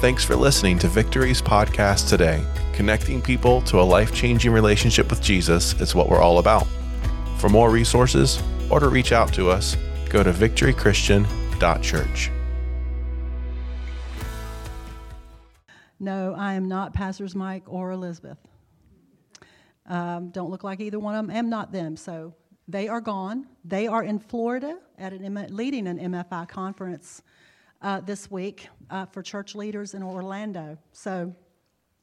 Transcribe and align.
Thanks 0.00 0.24
for 0.24 0.34
listening 0.34 0.78
to 0.78 0.88
Victory's 0.88 1.42
podcast 1.42 2.08
today. 2.08 2.42
Connecting 2.72 3.20
people 3.20 3.60
to 3.62 3.78
a 3.78 3.82
life 3.82 4.14
changing 4.14 4.50
relationship 4.50 5.10
with 5.10 5.20
Jesus 5.20 5.78
is 5.78 5.94
what 5.94 6.08
we're 6.08 6.22
all 6.22 6.38
about. 6.38 6.66
For 7.36 7.50
more 7.50 7.68
resources 7.70 8.42
or 8.70 8.80
to 8.80 8.88
reach 8.88 9.12
out 9.12 9.30
to 9.34 9.50
us, 9.50 9.76
go 10.08 10.22
to 10.22 10.32
victorychristian.church. 10.32 12.30
No, 15.98 16.34
I 16.34 16.54
am 16.54 16.66
not 16.66 16.94
Pastors 16.94 17.34
Mike 17.34 17.64
or 17.66 17.90
Elizabeth. 17.90 18.38
Um, 19.84 20.30
don't 20.30 20.50
look 20.50 20.64
like 20.64 20.80
either 20.80 20.98
one 20.98 21.14
of 21.14 21.26
them. 21.26 21.36
Am 21.36 21.50
not 21.50 21.72
them. 21.72 21.98
So 21.98 22.32
they 22.66 22.88
are 22.88 23.02
gone. 23.02 23.48
They 23.66 23.86
are 23.86 24.02
in 24.02 24.18
Florida 24.18 24.78
at 24.96 25.12
an 25.12 25.48
leading 25.50 25.86
an 25.86 25.98
MFI 25.98 26.48
conference 26.48 27.20
uh, 27.82 28.00
this 28.00 28.30
week 28.30 28.68
uh, 28.90 29.06
for 29.06 29.22
church 29.22 29.54
leaders 29.54 29.94
in 29.94 30.02
Orlando. 30.02 30.78
So 30.92 31.34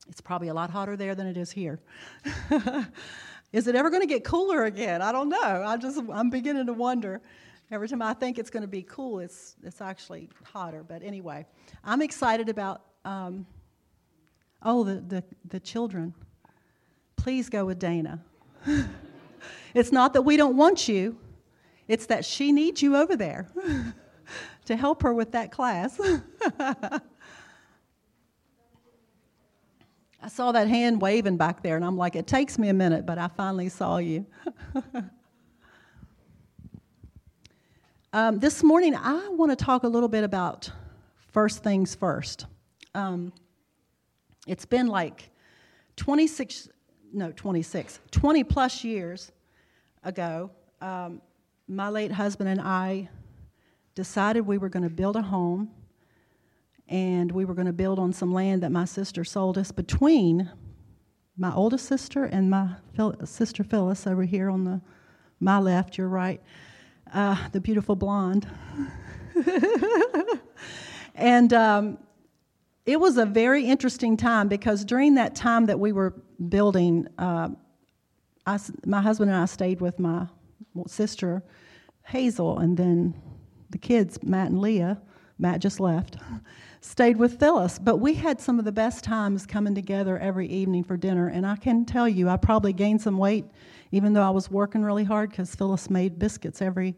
it's 0.07 0.21
probably 0.21 0.47
a 0.47 0.53
lot 0.53 0.69
hotter 0.69 0.95
there 0.95 1.15
than 1.15 1.27
it 1.27 1.37
is 1.37 1.51
here. 1.51 1.79
is 3.53 3.67
it 3.67 3.75
ever 3.75 3.89
going 3.89 4.01
to 4.01 4.07
get 4.07 4.23
cooler 4.23 4.65
again? 4.65 5.01
I 5.01 5.11
don't 5.11 5.29
know. 5.29 5.63
I 5.65 5.77
just 5.77 6.01
I'm 6.11 6.29
beginning 6.29 6.65
to 6.67 6.73
wonder. 6.73 7.21
Every 7.69 7.89
time 7.89 8.01
I 8.01 8.13
think 8.13 8.39
it's 8.39 8.49
going 8.49 8.61
to 8.61 8.67
be 8.67 8.83
cool, 8.83 9.19
it's 9.19 9.55
it's 9.63 9.81
actually 9.81 10.29
hotter. 10.43 10.83
But 10.83 11.03
anyway, 11.03 11.45
I'm 11.83 12.01
excited 12.01 12.49
about. 12.49 12.81
Um, 13.03 13.45
oh, 14.63 14.83
the, 14.83 14.95
the 14.95 15.23
the 15.49 15.59
children. 15.59 16.13
Please 17.17 17.49
go 17.49 17.65
with 17.65 17.79
Dana. 17.79 18.23
it's 19.73 19.91
not 19.91 20.13
that 20.13 20.21
we 20.21 20.37
don't 20.37 20.55
want 20.55 20.87
you. 20.87 21.17
It's 21.87 22.05
that 22.07 22.25
she 22.25 22.51
needs 22.51 22.81
you 22.81 22.95
over 22.95 23.15
there 23.15 23.49
to 24.67 24.75
help 24.75 25.01
her 25.01 25.13
with 25.13 25.31
that 25.31 25.51
class. 25.51 25.99
I 30.19 30.29
saw 30.29 30.51
that 30.51 30.67
hand 30.67 31.01
waving 31.01 31.37
back 31.37 31.63
there, 31.63 31.77
and 31.77 31.85
I'm 31.85 31.95
like, 31.95 32.17
it 32.17 32.27
takes 32.27 32.59
me 32.59 32.67
a 32.69 32.73
minute, 32.73 33.05
but 33.05 33.17
I 33.17 33.29
finally 33.29 33.69
saw 33.69 33.97
you. 33.97 34.25
um, 38.13 38.39
this 38.39 38.61
morning, 38.61 38.93
I 38.95 39.29
want 39.29 39.57
to 39.57 39.65
talk 39.65 39.83
a 39.83 39.87
little 39.87 40.09
bit 40.09 40.25
about 40.25 40.69
first 41.31 41.63
things 41.63 41.95
first. 41.95 42.45
Um, 42.93 43.31
it's 44.47 44.65
been 44.65 44.87
like 44.87 45.29
26, 45.95 46.67
no, 47.13 47.31
26, 47.31 48.01
20 48.11 48.43
plus 48.43 48.83
years 48.83 49.31
ago. 50.03 50.51
Um, 50.81 51.21
my 51.69 51.87
late 51.87 52.11
husband 52.11 52.49
and 52.49 52.59
I 52.59 53.07
decided 53.97 54.45
we 54.45 54.59
were 54.59 54.69
going 54.69 54.83
to 54.83 54.91
build 54.91 55.15
a 55.15 55.23
home 55.23 55.71
and 56.87 57.31
we 57.31 57.45
were 57.45 57.55
going 57.55 57.65
to 57.65 57.73
build 57.73 57.97
on 57.97 58.13
some 58.13 58.31
land 58.31 58.61
that 58.61 58.71
my 58.71 58.85
sister 58.85 59.23
sold 59.23 59.57
us 59.57 59.71
between 59.71 60.51
my 61.35 61.51
oldest 61.51 61.87
sister 61.87 62.23
and 62.23 62.47
my 62.47 62.75
sister 63.25 63.63
Phyllis 63.63 64.05
over 64.05 64.21
here 64.21 64.51
on 64.51 64.65
the 64.65 64.81
my 65.39 65.57
left, 65.57 65.97
your 65.97 66.09
right, 66.09 66.39
uh, 67.11 67.47
the 67.51 67.59
beautiful 67.59 67.95
blonde. 67.95 68.47
and 71.15 71.51
um, 71.53 71.97
it 72.85 72.99
was 72.99 73.17
a 73.17 73.25
very 73.25 73.65
interesting 73.65 74.15
time 74.15 74.47
because 74.47 74.85
during 74.85 75.15
that 75.15 75.33
time 75.33 75.65
that 75.65 75.79
we 75.79 75.91
were 75.91 76.13
building, 76.49 77.07
uh, 77.17 77.49
I, 78.45 78.59
my 78.85 79.01
husband 79.01 79.31
and 79.31 79.39
I 79.39 79.45
stayed 79.45 79.81
with 79.81 79.97
my 79.97 80.27
sister 80.85 81.43
Hazel, 82.03 82.59
and 82.59 82.77
then 82.77 83.13
the 83.69 83.77
kids, 83.77 84.21
Matt 84.23 84.49
and 84.49 84.61
Leah, 84.61 85.01
Matt 85.39 85.59
just 85.59 85.79
left, 85.79 86.17
stayed 86.81 87.17
with 87.17 87.39
Phyllis. 87.39 87.79
But 87.79 87.97
we 87.97 88.13
had 88.13 88.41
some 88.41 88.59
of 88.59 88.65
the 88.65 88.71
best 88.71 89.03
times 89.03 89.45
coming 89.45 89.75
together 89.75 90.17
every 90.17 90.47
evening 90.47 90.83
for 90.83 90.97
dinner. 90.97 91.27
And 91.27 91.45
I 91.45 91.55
can 91.55 91.85
tell 91.85 92.09
you, 92.09 92.29
I 92.29 92.37
probably 92.37 92.73
gained 92.73 93.01
some 93.01 93.17
weight, 93.17 93.45
even 93.91 94.13
though 94.13 94.23
I 94.23 94.31
was 94.31 94.49
working 94.49 94.83
really 94.83 95.03
hard 95.03 95.29
because 95.29 95.53
Phyllis 95.53 95.89
made 95.89 96.17
biscuits 96.17 96.61
every, 96.61 96.95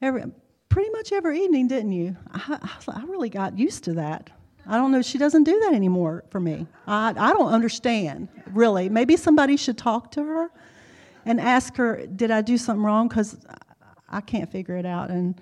every, 0.00 0.24
pretty 0.68 0.90
much 0.90 1.12
every 1.12 1.42
evening, 1.42 1.68
didn't 1.68 1.92
you? 1.92 2.16
I, 2.32 2.78
I 2.88 3.04
really 3.04 3.28
got 3.28 3.58
used 3.58 3.84
to 3.84 3.94
that. 3.94 4.30
I 4.66 4.76
don't 4.78 4.90
know. 4.90 5.02
She 5.02 5.18
doesn't 5.18 5.44
do 5.44 5.60
that 5.60 5.74
anymore 5.74 6.24
for 6.30 6.40
me. 6.40 6.66
I, 6.86 7.14
I 7.16 7.32
don't 7.32 7.52
understand, 7.52 8.28
really. 8.52 8.88
Maybe 8.88 9.16
somebody 9.16 9.56
should 9.56 9.78
talk 9.78 10.10
to 10.12 10.24
her 10.24 10.50
and 11.24 11.40
ask 11.40 11.76
her, 11.76 12.06
did 12.06 12.30
I 12.30 12.40
do 12.40 12.58
something 12.58 12.82
wrong? 12.82 13.08
Because 13.08 13.36
I 14.08 14.20
can't 14.20 14.50
figure 14.50 14.76
it 14.76 14.86
out. 14.86 15.10
And 15.10 15.40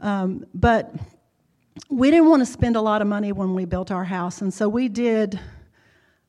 um, 0.00 0.46
but 0.54 0.94
we 1.90 2.10
didn't 2.10 2.28
want 2.28 2.40
to 2.40 2.46
spend 2.46 2.76
a 2.76 2.80
lot 2.80 3.02
of 3.02 3.08
money 3.08 3.32
when 3.32 3.54
we 3.54 3.64
built 3.64 3.90
our 3.90 4.04
house, 4.04 4.40
and 4.40 4.52
so 4.52 4.68
we 4.68 4.88
did 4.88 5.38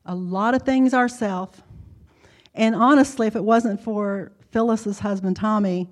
a 0.06 0.14
lot 0.14 0.54
of 0.54 0.62
things 0.62 0.94
ourselves. 0.94 1.60
And 2.54 2.74
honestly, 2.74 3.26
if 3.26 3.36
it 3.36 3.44
wasn't 3.44 3.80
for 3.80 4.32
Phyllis's 4.50 4.98
husband 4.98 5.36
Tommy, 5.36 5.88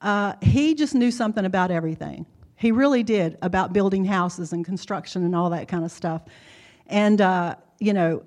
uh, 0.00 0.34
he 0.40 0.74
just 0.74 0.94
knew 0.94 1.10
something 1.10 1.44
about 1.44 1.70
everything. 1.70 2.26
He 2.56 2.72
really 2.72 3.02
did 3.02 3.36
about 3.42 3.72
building 3.72 4.04
houses 4.04 4.52
and 4.52 4.64
construction 4.64 5.24
and 5.24 5.36
all 5.36 5.50
that 5.50 5.68
kind 5.68 5.84
of 5.84 5.90
stuff. 5.90 6.22
And 6.86 7.20
uh, 7.20 7.56
you 7.78 7.92
know, 7.92 8.22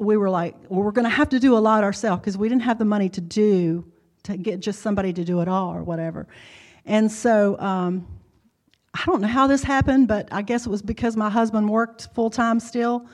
we 0.00 0.16
were 0.16 0.30
like, 0.30 0.56
well, 0.68 0.82
we're 0.82 0.92
going 0.92 1.04
to 1.04 1.10
have 1.10 1.28
to 1.30 1.38
do 1.38 1.56
a 1.56 1.60
lot 1.60 1.84
ourselves 1.84 2.20
because 2.20 2.36
we 2.36 2.48
didn't 2.48 2.62
have 2.62 2.78
the 2.78 2.84
money 2.84 3.08
to 3.10 3.20
do 3.20 3.84
to 4.24 4.36
get 4.36 4.60
just 4.60 4.82
somebody 4.82 5.12
to 5.12 5.24
do 5.24 5.40
it 5.40 5.48
all 5.48 5.72
or 5.72 5.82
whatever. 5.82 6.26
And 6.84 7.10
so 7.10 7.58
um, 7.60 8.06
I 8.92 9.02
don't 9.06 9.20
know 9.20 9.28
how 9.28 9.46
this 9.46 9.62
happened, 9.62 10.08
but 10.08 10.28
I 10.32 10.42
guess 10.42 10.66
it 10.66 10.70
was 10.70 10.82
because 10.82 11.16
my 11.16 11.30
husband 11.30 11.68
worked 11.68 12.08
full 12.14 12.30
time 12.30 12.60
still. 12.60 13.06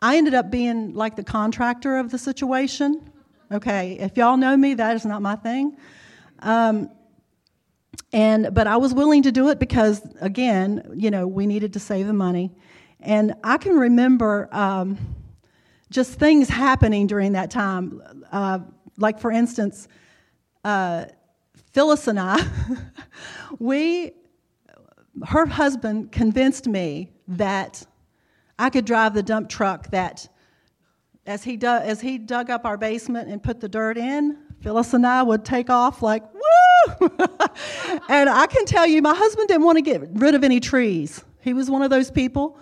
I 0.00 0.16
ended 0.16 0.34
up 0.34 0.50
being 0.50 0.94
like 0.94 1.16
the 1.16 1.24
contractor 1.24 1.98
of 1.98 2.10
the 2.10 2.18
situation. 2.18 3.10
Okay, 3.52 3.98
if 3.98 4.16
y'all 4.16 4.36
know 4.36 4.56
me, 4.56 4.74
that 4.74 4.96
is 4.96 5.04
not 5.04 5.22
my 5.22 5.36
thing. 5.36 5.76
Um, 6.40 6.90
and 8.12 8.52
but 8.52 8.66
I 8.66 8.76
was 8.76 8.92
willing 8.92 9.22
to 9.22 9.32
do 9.32 9.48
it 9.48 9.58
because 9.58 10.02
again, 10.20 10.92
you 10.94 11.10
know, 11.10 11.26
we 11.26 11.46
needed 11.46 11.72
to 11.74 11.80
save 11.80 12.06
the 12.06 12.12
money. 12.12 12.50
And 13.00 13.34
I 13.44 13.58
can 13.58 13.76
remember 13.78 14.48
um, 14.50 14.98
just 15.90 16.18
things 16.18 16.48
happening 16.48 17.06
during 17.06 17.32
that 17.32 17.50
time. 17.50 18.02
Uh, 18.32 18.60
like, 18.96 19.18
for 19.18 19.30
instance, 19.30 19.88
uh, 20.64 21.06
Phyllis 21.72 22.06
and 22.06 22.18
I, 22.20 22.40
we, 23.58 24.12
her 25.26 25.46
husband 25.46 26.12
convinced 26.12 26.66
me 26.66 27.10
that 27.28 27.84
I 28.58 28.70
could 28.70 28.84
drive 28.84 29.14
the 29.14 29.22
dump 29.22 29.48
truck 29.48 29.90
that, 29.90 30.28
as 31.26 31.42
he, 31.42 31.56
du- 31.56 31.66
as 31.66 32.00
he 32.00 32.18
dug 32.18 32.50
up 32.50 32.64
our 32.64 32.76
basement 32.76 33.28
and 33.28 33.42
put 33.42 33.60
the 33.60 33.68
dirt 33.68 33.98
in, 33.98 34.38
Phyllis 34.60 34.94
and 34.94 35.06
I 35.06 35.22
would 35.22 35.44
take 35.44 35.68
off 35.68 36.02
like, 36.02 36.22
woo! 36.32 37.10
and 38.08 38.30
I 38.30 38.46
can 38.48 38.64
tell 38.64 38.86
you, 38.86 39.02
my 39.02 39.14
husband 39.14 39.48
didn't 39.48 39.64
want 39.64 39.76
to 39.76 39.82
get 39.82 40.02
rid 40.12 40.34
of 40.34 40.44
any 40.44 40.60
trees. 40.60 41.24
He 41.40 41.52
was 41.52 41.70
one 41.70 41.82
of 41.82 41.90
those 41.90 42.10
people 42.10 42.58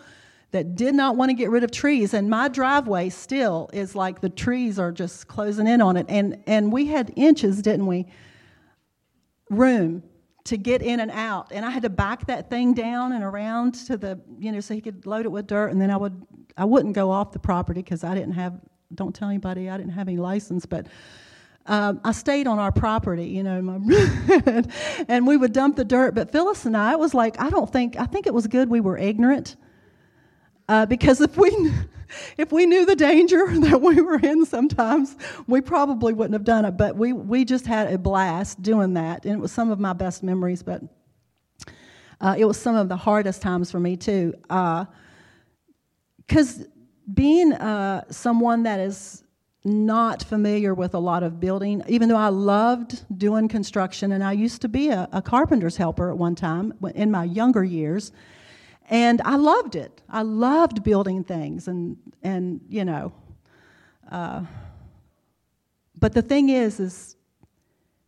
that 0.52 0.74
did 0.76 0.94
not 0.94 1.16
want 1.16 1.30
to 1.30 1.34
get 1.34 1.50
rid 1.50 1.64
of 1.64 1.70
trees. 1.70 2.14
And 2.14 2.30
my 2.30 2.48
driveway 2.48 3.08
still 3.08 3.70
is 3.72 3.94
like 3.94 4.20
the 4.20 4.28
trees 4.28 4.78
are 4.78 4.92
just 4.92 5.26
closing 5.26 5.66
in 5.66 5.80
on 5.80 5.96
it. 5.96 6.06
And, 6.08 6.42
and 6.46 6.70
we 6.70 6.86
had 6.86 7.12
inches, 7.16 7.62
didn't 7.62 7.86
we? 7.86 8.06
Room 9.50 10.02
to 10.44 10.56
get 10.58 10.82
in 10.82 11.00
and 11.00 11.10
out. 11.10 11.52
And 11.52 11.64
I 11.64 11.70
had 11.70 11.82
to 11.84 11.90
back 11.90 12.26
that 12.26 12.50
thing 12.50 12.74
down 12.74 13.12
and 13.12 13.24
around 13.24 13.74
to 13.86 13.96
the, 13.96 14.20
you 14.38 14.52
know, 14.52 14.60
so 14.60 14.74
he 14.74 14.80
could 14.80 15.06
load 15.06 15.24
it 15.24 15.30
with 15.30 15.46
dirt. 15.46 15.68
And 15.68 15.80
then 15.80 15.90
I 15.90 15.96
would, 15.96 16.20
I 16.56 16.66
wouldn't 16.66 16.94
go 16.94 17.10
off 17.10 17.32
the 17.32 17.38
property 17.38 17.80
because 17.80 18.04
I 18.04 18.14
didn't 18.14 18.32
have, 18.32 18.60
don't 18.94 19.14
tell 19.14 19.28
anybody, 19.28 19.70
I 19.70 19.78
didn't 19.78 19.92
have 19.92 20.06
any 20.06 20.18
license, 20.18 20.66
but 20.66 20.86
um, 21.64 22.00
I 22.04 22.12
stayed 22.12 22.46
on 22.46 22.58
our 22.58 22.72
property, 22.72 23.26
you 23.26 23.42
know, 23.42 23.62
my, 23.62 24.64
and 25.08 25.26
we 25.26 25.36
would 25.38 25.52
dump 25.54 25.76
the 25.76 25.84
dirt. 25.84 26.14
But 26.14 26.30
Phyllis 26.30 26.66
and 26.66 26.76
I, 26.76 26.92
it 26.92 26.98
was 26.98 27.14
like, 27.14 27.40
I 27.40 27.48
don't 27.48 27.72
think, 27.72 27.98
I 27.98 28.04
think 28.04 28.26
it 28.26 28.34
was 28.34 28.46
good 28.48 28.68
we 28.68 28.80
were 28.80 28.98
ignorant 28.98 29.56
uh, 30.72 30.86
because 30.86 31.20
if 31.20 31.36
we, 31.36 31.50
if 32.38 32.50
we 32.50 32.64
knew 32.64 32.86
the 32.86 32.96
danger 32.96 33.46
that 33.60 33.82
we 33.82 34.00
were 34.00 34.18
in 34.18 34.46
sometimes, 34.46 35.16
we 35.46 35.60
probably 35.60 36.14
wouldn't 36.14 36.32
have 36.32 36.44
done 36.44 36.64
it. 36.64 36.78
But 36.78 36.96
we, 36.96 37.12
we 37.12 37.44
just 37.44 37.66
had 37.66 37.92
a 37.92 37.98
blast 37.98 38.62
doing 38.62 38.94
that. 38.94 39.26
And 39.26 39.34
it 39.34 39.38
was 39.38 39.52
some 39.52 39.70
of 39.70 39.78
my 39.78 39.92
best 39.92 40.22
memories, 40.22 40.62
but 40.62 40.82
uh, 42.22 42.36
it 42.38 42.46
was 42.46 42.58
some 42.58 42.74
of 42.74 42.88
the 42.88 42.96
hardest 42.96 43.42
times 43.42 43.70
for 43.70 43.80
me, 43.80 43.98
too. 43.98 44.32
Because 44.48 44.88
uh, 46.60 46.64
being 47.12 47.52
uh, 47.52 48.04
someone 48.10 48.62
that 48.62 48.80
is 48.80 49.24
not 49.64 50.22
familiar 50.22 50.72
with 50.72 50.94
a 50.94 50.98
lot 50.98 51.22
of 51.22 51.38
building, 51.38 51.82
even 51.86 52.08
though 52.08 52.16
I 52.16 52.28
loved 52.28 53.04
doing 53.18 53.46
construction, 53.46 54.12
and 54.12 54.24
I 54.24 54.32
used 54.32 54.62
to 54.62 54.68
be 54.68 54.88
a, 54.88 55.06
a 55.12 55.20
carpenter's 55.20 55.76
helper 55.76 56.10
at 56.10 56.16
one 56.16 56.34
time 56.34 56.72
in 56.94 57.10
my 57.10 57.24
younger 57.24 57.62
years. 57.62 58.10
And 58.92 59.22
I 59.24 59.36
loved 59.36 59.74
it. 59.74 60.02
I 60.10 60.20
loved 60.20 60.84
building 60.84 61.24
things 61.24 61.66
and, 61.66 61.96
and 62.22 62.60
you 62.68 62.84
know. 62.84 63.14
Uh, 64.10 64.42
but 65.98 66.12
the 66.12 66.20
thing 66.20 66.50
is, 66.50 66.78
is 66.78 67.16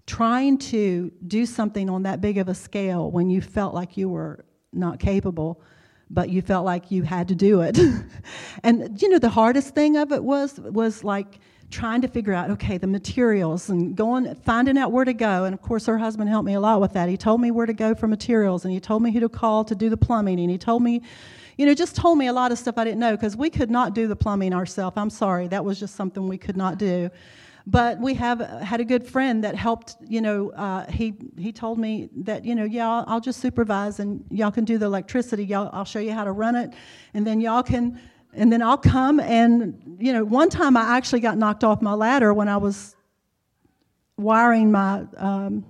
trying 0.07 0.59
to 0.59 1.11
do 1.27 1.47
something 1.47 1.89
on 1.89 2.03
that 2.03 2.21
big 2.21 2.37
of 2.37 2.49
a 2.49 2.55
scale 2.55 3.11
when 3.11 3.31
you 3.31 3.41
felt 3.41 3.73
like 3.73 3.97
you 3.97 4.11
were 4.11 4.45
not 4.75 4.99
capable, 4.99 5.63
but 6.11 6.29
you 6.29 6.43
felt 6.43 6.67
like 6.67 6.91
you 6.91 7.03
had 7.03 7.29
to 7.29 7.35
do 7.35 7.63
it. 7.63 7.79
and 8.63 9.01
you 9.01 9.09
know, 9.09 9.19
the 9.19 9.31
hardest 9.31 9.75
thing 9.75 9.97
of 9.97 10.13
it 10.13 10.23
was 10.23 10.61
was 10.61 11.03
like 11.03 11.39
trying 11.71 12.01
to 12.03 12.09
figure 12.09 12.33
out 12.33 12.51
okay 12.51 12.79
the 12.79 12.87
materials 12.87 13.69
and 13.69 13.97
going 13.97 14.35
finding 14.37 14.79
out 14.79 14.93
where 14.93 15.05
to 15.05 15.13
go. 15.13 15.45
And 15.45 15.55
of 15.55 15.63
course 15.63 15.87
her 15.87 15.99
husband 15.99 16.29
helped 16.29 16.47
me 16.47 16.55
a 16.55 16.61
lot 16.61 16.81
with 16.81 16.93
that. 16.93 17.09
He 17.09 17.17
told 17.17 17.41
me 17.41 17.51
where 17.51 17.67
to 17.67 17.73
go 17.73 17.95
for 17.95 18.07
materials 18.07 18.65
and 18.65 18.73
he 18.73 18.81
told 18.81 19.03
me 19.03 19.13
who 19.13 19.21
to 19.21 19.29
call 19.29 19.65
to 19.65 19.75
do 19.75 19.89
the 19.89 19.97
plumbing 19.97 20.41
and 20.41 20.51
he 20.51 20.59
told 20.59 20.83
me 20.83 21.03
you 21.57 21.67
know 21.67 21.75
just 21.75 21.95
told 21.95 22.19
me 22.19 22.27
a 22.27 22.33
lot 22.33 22.51
of 22.51 22.59
stuff 22.59 22.77
i 22.79 22.85
didn't 22.85 22.99
know 22.99 23.13
because 23.13 23.37
we 23.37 23.49
could 23.49 23.71
not 23.71 23.95
do 23.95 24.07
the 24.07 24.17
plumbing 24.17 24.53
ourselves. 24.53 24.97
I'm 24.97 25.11
sorry 25.11 25.49
that 25.49 25.65
was 25.65 25.79
just 25.79 25.95
something 25.95 26.29
we 26.29 26.39
could 26.39 26.57
not 26.57 26.79
do. 26.79 27.11
But 27.67 27.99
we 27.99 28.13
have 28.15 28.41
had 28.41 28.81
a 28.81 28.85
good 28.85 29.07
friend 29.07 29.43
that 29.43 29.55
helped 29.55 29.97
you 30.07 30.21
know 30.21 30.51
uh, 30.51 30.91
he 30.91 31.15
he 31.39 31.51
told 31.51 31.79
me 31.79 32.11
that 32.17 32.45
you 32.45 32.55
know 32.55 32.65
yeah 32.65 32.89
I'll, 32.89 33.05
I'll, 33.07 33.21
just 33.21 33.41
supervise 33.41 34.01
and 34.01 34.23
y'all 34.31 34.51
can 34.51 34.65
do 34.65 34.77
the 34.77 34.87
electricity. 34.87 35.45
Y'all 35.45 35.71
i'll 35.73 35.85
show 35.85 35.99
you 35.99 36.13
how 36.13 36.25
to 36.25 36.33
run 36.33 36.57
it 36.57 36.75
and 37.15 37.27
then 37.27 37.41
y'all 37.41 37.63
can 37.63 37.99
and 38.35 38.53
then 38.53 38.63
i'll 38.63 38.79
come 38.79 39.21
and 39.21 39.99
you 39.99 40.13
know 40.13 40.25
one 40.25 40.51
time 40.51 40.77
i 40.77 40.97
actually 40.97 41.21
got 41.21 41.39
knocked 41.39 41.65
off 41.65 41.81
my 41.83 41.93
ladder 41.93 42.33
when 42.33 42.49
i 42.49 42.57
was 42.57 42.97
wiring 44.17 44.71
my 44.71 45.05
um, 45.17 45.65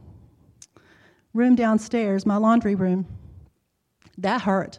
room 1.33 1.55
downstairs 1.55 2.27
my 2.27 2.37
laundry 2.37 2.75
room 2.75 3.07
that 4.19 4.41
hurt 4.43 4.79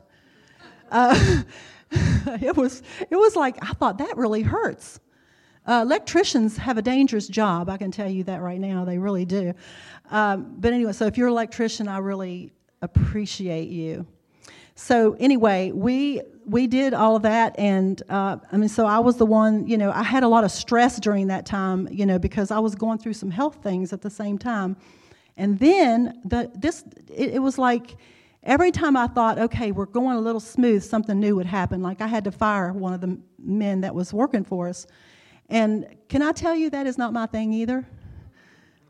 uh, 0.92 1.44
it 1.92 2.56
was 2.56 2.84
it 3.10 3.16
was 3.16 3.36
like 3.36 3.58
i 3.62 3.74
thought 3.74 3.98
that 3.98 4.16
really 4.18 4.42
hurts 4.42 5.00
uh, 5.68 5.82
electricians 5.82 6.58
have 6.58 6.78
a 6.78 6.82
dangerous 6.82 7.28
job, 7.28 7.70
I 7.70 7.78
can 7.78 7.90
tell 7.90 8.08
you 8.08 8.24
that 8.26 8.42
right 8.42 8.60
now. 8.60 8.86
They 8.86 9.00
really 9.00 9.26
do. 9.26 9.54
Um, 10.12 10.56
but 10.60 10.74
anyway, 10.74 10.94
so 10.94 11.08
if 11.08 11.18
you're 11.18 11.28
an 11.28 11.34
electrician, 11.34 11.88
I 11.88 11.98
really 11.98 12.52
appreciate 12.84 13.70
you. 13.70 14.06
So 14.76 15.16
anyway, 15.20 15.72
we 15.72 16.22
we 16.46 16.68
did 16.68 16.94
all 16.94 17.16
of 17.16 17.24
that, 17.24 17.58
and 17.58 18.02
uh, 18.10 18.38
I 18.52 18.58
mean, 18.58 18.70
so 18.70 18.86
I 18.86 19.00
was 19.00 19.18
the 19.18 19.26
one. 19.26 19.68
You 19.68 19.78
know, 19.78 19.92
I 19.92 20.04
had 20.04 20.24
a 20.24 20.28
lot 20.28 20.44
of 20.44 20.52
stress 20.52 21.00
during 21.00 21.28
that 21.28 21.46
time. 21.46 21.88
You 21.92 22.06
know, 22.06 22.20
because 22.20 22.52
I 22.52 22.60
was 22.60 22.76
going 22.76 22.98
through 22.98 23.14
some 23.14 23.32
health 23.32 23.58
things 23.64 23.94
at 23.94 24.02
the 24.02 24.10
same 24.10 24.38
time, 24.38 24.78
and 25.38 25.60
then 25.60 26.22
the 26.26 26.52
this 26.56 26.84
it, 27.14 27.36
it 27.36 27.40
was 27.40 27.58
like 27.58 27.98
every 28.44 28.72
time 28.72 28.96
I 28.96 29.08
thought, 29.08 29.40
okay, 29.40 29.72
we're 29.72 29.86
going 29.86 30.18
a 30.18 30.22
little 30.22 30.40
smooth, 30.40 30.84
something 30.84 31.20
new 31.20 31.36
would 31.36 31.48
happen. 31.48 31.82
Like 31.82 32.02
I 32.02 32.08
had 32.08 32.24
to 32.26 32.32
fire 32.32 32.72
one 32.74 32.94
of 32.94 33.02
the 33.02 33.20
men 33.40 33.82
that 33.82 33.96
was 33.96 34.14
working 34.14 34.44
for 34.44 34.70
us 34.70 34.86
and 35.50 35.88
can 36.10 36.22
I 36.22 36.32
tell 36.32 36.56
you 36.56 36.70
that 36.72 36.88
is 36.88 36.98
not 36.98 37.14
my 37.14 37.26
thing 37.26 37.54
either? 37.54 37.86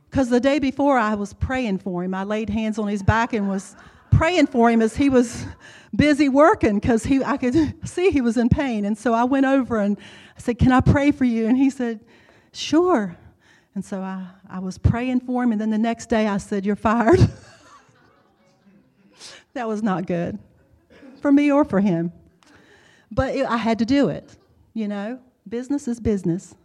Because 0.09 0.29
the 0.29 0.39
day 0.39 0.59
before 0.59 0.97
I 0.97 1.15
was 1.15 1.33
praying 1.33 1.79
for 1.79 2.03
him. 2.03 2.13
I 2.13 2.23
laid 2.23 2.49
hands 2.49 2.79
on 2.79 2.87
his 2.87 3.03
back 3.03 3.33
and 3.33 3.49
was 3.49 3.75
praying 4.17 4.47
for 4.47 4.69
him 4.69 4.81
as 4.81 4.95
he 4.95 5.09
was 5.09 5.45
busy 5.95 6.29
working 6.29 6.75
because 6.79 7.03
he 7.03 7.23
I 7.23 7.37
could 7.37 7.55
see 7.87 8.09
he 8.09 8.21
was 8.21 8.37
in 8.37 8.49
pain. 8.49 8.85
And 8.85 8.97
so 8.97 9.13
I 9.13 9.23
went 9.23 9.45
over 9.45 9.77
and 9.77 9.97
I 10.37 10.41
said, 10.41 10.57
Can 10.59 10.71
I 10.71 10.81
pray 10.81 11.11
for 11.11 11.25
you? 11.25 11.47
And 11.47 11.57
he 11.57 11.69
said, 11.69 11.99
Sure. 12.51 13.15
And 13.73 13.83
so 13.83 14.01
I, 14.01 14.25
I 14.49 14.59
was 14.59 14.77
praying 14.77 15.19
for 15.21 15.43
him, 15.43 15.51
and 15.51 15.59
then 15.59 15.69
the 15.69 15.77
next 15.77 16.07
day 16.07 16.27
I 16.27 16.37
said, 16.37 16.65
You're 16.65 16.77
fired. 16.77 17.19
that 19.53 19.67
was 19.67 19.83
not 19.83 20.05
good 20.05 20.39
for 21.21 21.31
me 21.31 21.51
or 21.51 21.65
for 21.65 21.81
him. 21.81 22.13
But 23.11 23.35
it, 23.35 23.45
I 23.45 23.57
had 23.57 23.79
to 23.79 23.85
do 23.85 24.09
it, 24.09 24.35
you 24.73 24.87
know 24.87 25.19
business 25.47 25.87
is 25.87 25.99
business. 25.99 26.55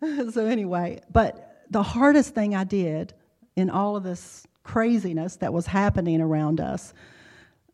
so, 0.00 0.46
anyway, 0.46 1.00
but 1.12 1.64
the 1.70 1.82
hardest 1.82 2.34
thing 2.34 2.54
I 2.54 2.64
did 2.64 3.14
in 3.56 3.70
all 3.70 3.96
of 3.96 4.02
this 4.02 4.46
craziness 4.62 5.36
that 5.36 5.52
was 5.52 5.66
happening 5.66 6.20
around 6.20 6.60
us, 6.60 6.94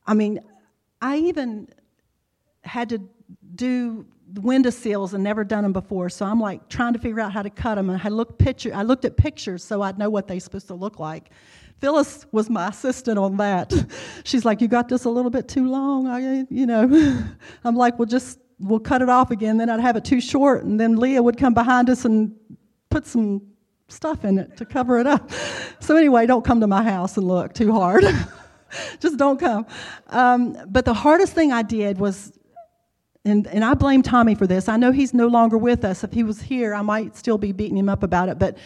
I 0.06 0.14
mean, 0.14 0.40
I 1.00 1.18
even 1.18 1.68
had 2.62 2.88
to 2.90 3.00
do 3.54 4.06
window 4.34 4.70
sills 4.70 5.14
and 5.14 5.22
never 5.22 5.44
done 5.44 5.62
them 5.62 5.72
before. 5.72 6.08
So 6.08 6.26
I'm 6.26 6.40
like 6.40 6.68
trying 6.68 6.92
to 6.92 6.98
figure 6.98 7.20
out 7.20 7.32
how 7.32 7.42
to 7.42 7.50
cut 7.50 7.76
them. 7.76 7.90
And 7.90 8.00
I 8.02 8.08
looked 8.08 8.38
picture, 8.38 8.72
I 8.74 8.82
looked 8.82 9.04
at 9.04 9.16
pictures 9.16 9.62
so 9.62 9.82
I'd 9.82 9.98
know 9.98 10.10
what 10.10 10.26
they're 10.28 10.40
supposed 10.40 10.68
to 10.68 10.74
look 10.74 10.98
like. 10.98 11.30
Phyllis 11.80 12.26
was 12.32 12.48
my 12.48 12.68
assistant 12.68 13.18
on 13.18 13.36
that. 13.36 13.72
She's 14.24 14.44
like, 14.44 14.62
"You 14.62 14.68
got 14.68 14.88
this 14.88 15.04
a 15.04 15.10
little 15.10 15.30
bit 15.30 15.46
too 15.46 15.68
long." 15.68 16.06
I, 16.06 16.46
you 16.48 16.64
know, 16.64 17.24
I'm 17.64 17.76
like, 17.76 17.98
"Well, 17.98 18.06
just 18.06 18.38
we'll 18.58 18.80
cut 18.80 19.02
it 19.02 19.10
off 19.10 19.30
again. 19.30 19.58
Then 19.58 19.68
I'd 19.68 19.80
have 19.80 19.96
it 19.96 20.04
too 20.04 20.20
short, 20.20 20.64
and 20.64 20.80
then 20.80 20.96
Leah 20.96 21.22
would 21.22 21.36
come 21.36 21.52
behind 21.52 21.90
us 21.90 22.06
and 22.06 22.34
put 22.88 23.06
some 23.06 23.42
stuff 23.88 24.24
in 24.24 24.38
it 24.38 24.56
to 24.56 24.64
cover 24.64 24.98
it 24.98 25.06
up. 25.06 25.30
So, 25.80 25.96
anyway, 25.96 26.26
don't 26.26 26.44
come 26.44 26.60
to 26.60 26.66
my 26.66 26.82
house 26.82 27.16
and 27.16 27.26
look 27.26 27.54
too 27.54 27.72
hard. 27.72 28.04
Just 29.00 29.16
don't 29.16 29.38
come. 29.38 29.66
Um, 30.08 30.56
but 30.68 30.84
the 30.84 30.94
hardest 30.94 31.32
thing 31.32 31.52
I 31.52 31.62
did 31.62 31.98
was, 31.98 32.32
and, 33.24 33.46
and 33.46 33.64
I 33.64 33.74
blame 33.74 34.02
Tommy 34.02 34.34
for 34.34 34.46
this. 34.46 34.68
I 34.68 34.76
know 34.76 34.92
he's 34.92 35.14
no 35.14 35.28
longer 35.28 35.58
with 35.58 35.84
us. 35.84 36.04
If 36.04 36.12
he 36.12 36.22
was 36.22 36.40
here, 36.40 36.74
I 36.74 36.82
might 36.82 37.16
still 37.16 37.38
be 37.38 37.52
beating 37.52 37.78
him 37.78 37.88
up 37.88 38.02
about 38.02 38.28
it. 38.28 38.38
But 38.38 38.58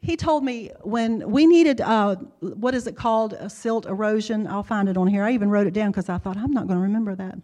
he 0.00 0.16
told 0.16 0.44
me 0.44 0.70
when 0.82 1.28
we 1.28 1.46
needed, 1.46 1.80
uh, 1.80 2.16
what 2.40 2.74
is 2.74 2.86
it 2.86 2.96
called, 2.96 3.32
a 3.34 3.50
silt 3.50 3.86
erosion. 3.86 4.46
I'll 4.46 4.62
find 4.62 4.88
it 4.88 4.96
on 4.96 5.08
here. 5.08 5.24
I 5.24 5.32
even 5.32 5.50
wrote 5.50 5.66
it 5.66 5.74
down 5.74 5.90
because 5.90 6.08
I 6.08 6.18
thought, 6.18 6.36
I'm 6.36 6.52
not 6.52 6.66
going 6.66 6.78
to 6.78 6.82
remember 6.82 7.14
that. 7.16 7.38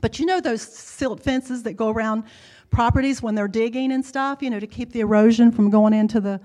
But 0.00 0.18
you 0.18 0.26
know 0.26 0.40
those 0.40 0.62
silt 0.62 1.22
fences 1.22 1.62
that 1.64 1.74
go 1.74 1.88
around 1.88 2.24
properties 2.70 3.22
when 3.22 3.34
they're 3.34 3.48
digging 3.48 3.92
and 3.92 4.04
stuff, 4.04 4.42
you 4.42 4.50
know, 4.50 4.60
to 4.60 4.66
keep 4.66 4.92
the 4.92 5.00
erosion 5.00 5.50
from 5.50 5.70
going 5.70 5.92
into 5.92 6.20
the 6.20 6.40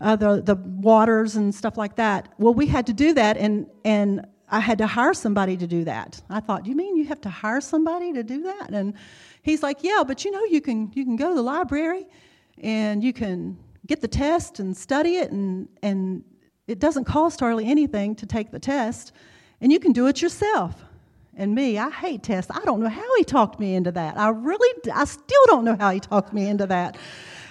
uh, 0.00 0.16
the 0.16 0.42
the 0.42 0.54
waters 0.54 1.36
and 1.36 1.54
stuff 1.54 1.76
like 1.76 1.96
that. 1.96 2.28
Well, 2.38 2.54
we 2.54 2.66
had 2.66 2.86
to 2.86 2.92
do 2.92 3.14
that, 3.14 3.36
and 3.36 3.66
and 3.84 4.26
I 4.48 4.60
had 4.60 4.78
to 4.78 4.86
hire 4.86 5.14
somebody 5.14 5.56
to 5.56 5.66
do 5.66 5.84
that. 5.84 6.20
I 6.30 6.40
thought, 6.40 6.66
you 6.66 6.76
mean 6.76 6.96
you 6.96 7.06
have 7.06 7.20
to 7.22 7.30
hire 7.30 7.60
somebody 7.60 8.12
to 8.12 8.22
do 8.22 8.42
that? 8.42 8.70
And 8.70 8.94
he's 9.42 9.62
like, 9.62 9.82
yeah, 9.82 10.04
but 10.06 10.24
you 10.24 10.30
know, 10.30 10.44
you 10.44 10.60
can 10.60 10.92
you 10.94 11.04
can 11.04 11.16
go 11.16 11.30
to 11.30 11.34
the 11.34 11.42
library, 11.42 12.06
and 12.62 13.02
you 13.02 13.12
can 13.12 13.58
get 13.86 14.00
the 14.00 14.08
test 14.08 14.60
and 14.60 14.76
study 14.76 15.16
it, 15.16 15.30
and 15.30 15.68
and 15.82 16.24
it 16.66 16.78
doesn't 16.78 17.04
cost 17.04 17.40
hardly 17.40 17.66
anything 17.66 18.14
to 18.16 18.26
take 18.26 18.50
the 18.50 18.58
test, 18.58 19.12
and 19.60 19.72
you 19.72 19.80
can 19.80 19.92
do 19.92 20.06
it 20.06 20.20
yourself 20.20 20.85
and 21.36 21.54
me, 21.54 21.78
I 21.78 21.90
hate 21.90 22.22
tests. 22.22 22.50
I 22.50 22.64
don't 22.64 22.80
know 22.80 22.88
how 22.88 23.16
he 23.16 23.24
talked 23.24 23.60
me 23.60 23.74
into 23.74 23.92
that. 23.92 24.18
I 24.18 24.30
really, 24.30 24.90
I 24.92 25.04
still 25.04 25.44
don't 25.46 25.64
know 25.64 25.76
how 25.78 25.90
he 25.90 26.00
talked 26.00 26.32
me 26.32 26.48
into 26.48 26.66
that 26.66 26.96